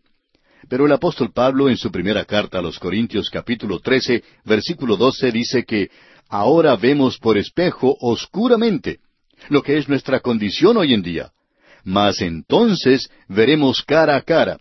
[0.69, 5.33] Pero el apóstol Pablo en su primera carta a los Corintios capítulo 13, versículo 12
[5.33, 5.89] dice que
[6.29, 8.99] ahora vemos por espejo oscuramente,
[9.49, 11.33] lo que es nuestra condición hoy en día.
[11.85, 14.59] Mas entonces veremos cara a cara.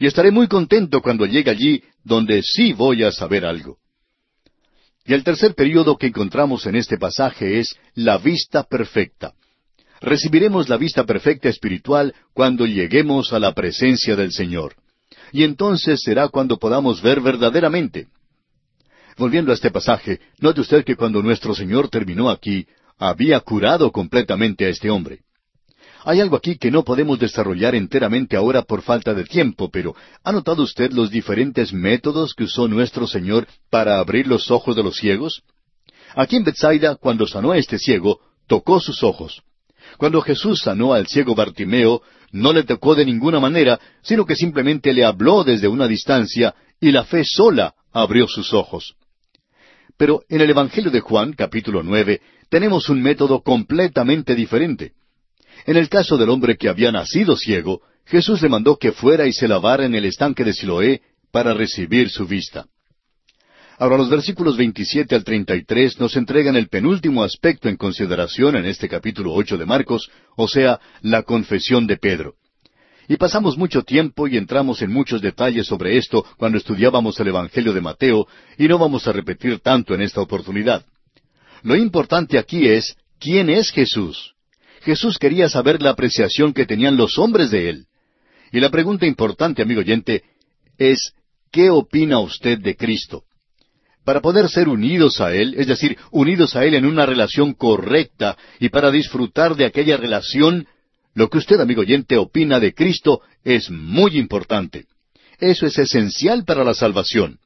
[0.00, 3.78] y estaré muy contento cuando llegue allí donde sí voy a saber algo.
[5.04, 9.32] Y el tercer período que encontramos en este pasaje es la vista perfecta.
[10.00, 14.76] Recibiremos la vista perfecta espiritual cuando lleguemos a la presencia del Señor.
[15.32, 18.08] Y entonces será cuando podamos ver verdaderamente.
[19.16, 22.66] Volviendo a este pasaje, note usted que cuando nuestro Señor terminó aquí,
[22.98, 25.20] había curado completamente a este hombre.
[26.04, 30.32] Hay algo aquí que no podemos desarrollar enteramente ahora por falta de tiempo, pero ¿ha
[30.32, 34.96] notado usted los diferentes métodos que usó nuestro Señor para abrir los ojos de los
[34.96, 35.42] ciegos?
[36.14, 39.42] Aquí en Bethsaida, cuando sanó a este ciego, tocó sus ojos.
[39.96, 42.02] Cuando Jesús sanó al ciego Bartimeo,
[42.32, 46.90] no le tocó de ninguna manera, sino que simplemente le habló desde una distancia, y
[46.90, 48.94] la fe sola abrió sus ojos.
[49.96, 54.92] Pero en el Evangelio de Juan, capítulo nueve, tenemos un método completamente diferente.
[55.66, 59.32] En el caso del hombre que había nacido ciego, Jesús le mandó que fuera y
[59.32, 62.66] se lavara en el estanque de Siloé para recibir su vista.
[63.80, 68.88] Ahora los versículos 27 al 33 nos entregan el penúltimo aspecto en consideración en este
[68.88, 72.34] capítulo ocho de Marcos, o sea, la confesión de Pedro.
[73.06, 77.72] Y pasamos mucho tiempo y entramos en muchos detalles sobre esto cuando estudiábamos el Evangelio
[77.72, 78.26] de Mateo,
[78.58, 80.84] y no vamos a repetir tanto en esta oportunidad.
[81.62, 84.34] Lo importante aquí es, ¿quién es Jesús?
[84.82, 87.86] Jesús quería saber la apreciación que tenían los hombres de él.
[88.50, 90.24] Y la pregunta importante, amigo oyente,
[90.78, 91.12] es,
[91.52, 93.22] ¿qué opina usted de Cristo?
[94.08, 98.38] Para poder ser unidos a Él, es decir, unidos a Él en una relación correcta
[98.58, 100.66] y para disfrutar de aquella relación,
[101.12, 104.86] lo que usted, amigo oyente, opina de Cristo es muy importante.
[105.38, 107.38] Eso es esencial para la salvación.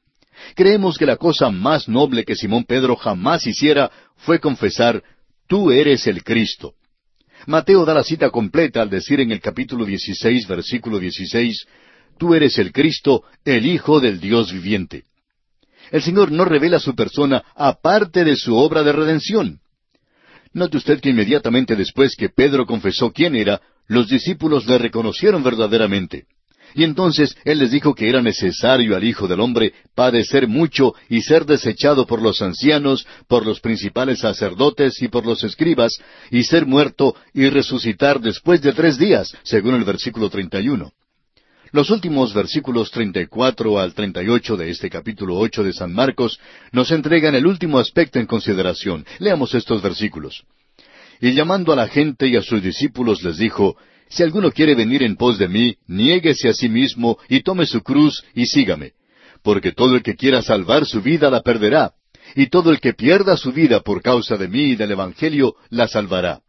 [0.55, 5.03] Creemos que la cosa más noble que Simón Pedro jamás hiciera fue confesar,
[5.47, 6.75] Tú eres el Cristo.
[7.45, 11.67] Mateo da la cita completa al decir en el capítulo 16, versículo 16,
[12.17, 15.03] Tú eres el Cristo, el Hijo del Dios viviente.
[15.91, 19.59] El Señor no revela su persona aparte de su obra de redención.
[20.53, 26.25] Note usted que inmediatamente después que Pedro confesó quién era, los discípulos le reconocieron verdaderamente.
[26.75, 31.21] Y entonces Él les dijo que era necesario al Hijo del Hombre padecer mucho y
[31.21, 35.99] ser desechado por los ancianos, por los principales sacerdotes y por los escribas,
[36.31, 40.91] y ser muerto y resucitar después de tres días, según el versículo 31.
[41.73, 46.39] Los últimos versículos 34 al 38 de este capítulo 8 de San Marcos
[46.71, 49.03] nos entregan el último aspecto en consideración.
[49.17, 50.43] Leamos estos versículos.
[51.19, 53.75] Y llamando a la gente y a sus discípulos les dijo,
[54.07, 57.81] si alguno quiere venir en pos de mí, niéguese a sí mismo y tome su
[57.81, 58.91] cruz y sígame.
[59.41, 61.93] Porque todo el que quiera salvar su vida la perderá,
[62.35, 65.87] y todo el que pierda su vida por causa de mí y del Evangelio la
[65.87, 66.41] salvará.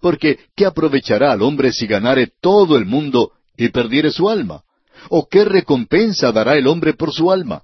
[0.00, 4.62] Porque, ¿qué aprovechará al hombre si ganare todo el mundo y perdiere su alma?
[5.10, 7.62] ¿O qué recompensa dará el hombre por su alma?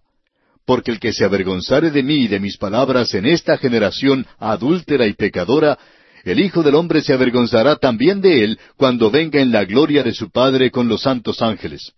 [0.67, 5.07] Porque el que se avergonzare de mí y de mis palabras en esta generación adúltera
[5.07, 5.79] y pecadora,
[6.25, 10.13] el Hijo del Hombre se avergonzará también de él cuando venga en la gloria de
[10.13, 11.93] su Padre con los santos ángeles.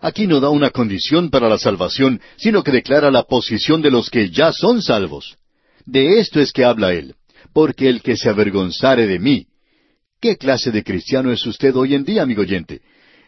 [0.00, 4.08] Aquí no da una condición para la salvación, sino que declara la posición de los
[4.08, 5.36] que ya son salvos.
[5.84, 7.14] De esto es que habla él,
[7.52, 9.49] porque el que se avergonzare de mí.
[10.20, 12.82] ¿Qué clase de cristiano es usted hoy en día, amigo oyente?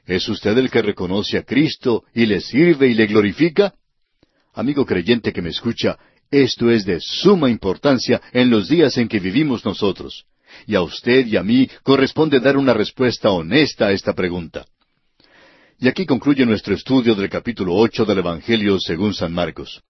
[0.04, 3.72] ¿Es usted el que reconoce a Cristo y le sirve y le glorifica?
[4.52, 5.98] Amigo creyente que me escucha,
[6.30, 10.26] esto es de suma importancia en los días en que vivimos nosotros.
[10.66, 14.66] Y a usted y a mí corresponde dar una respuesta honesta a esta pregunta.
[15.78, 19.82] Y aquí concluye nuestro estudio del capítulo ocho del Evangelio según San Marcos.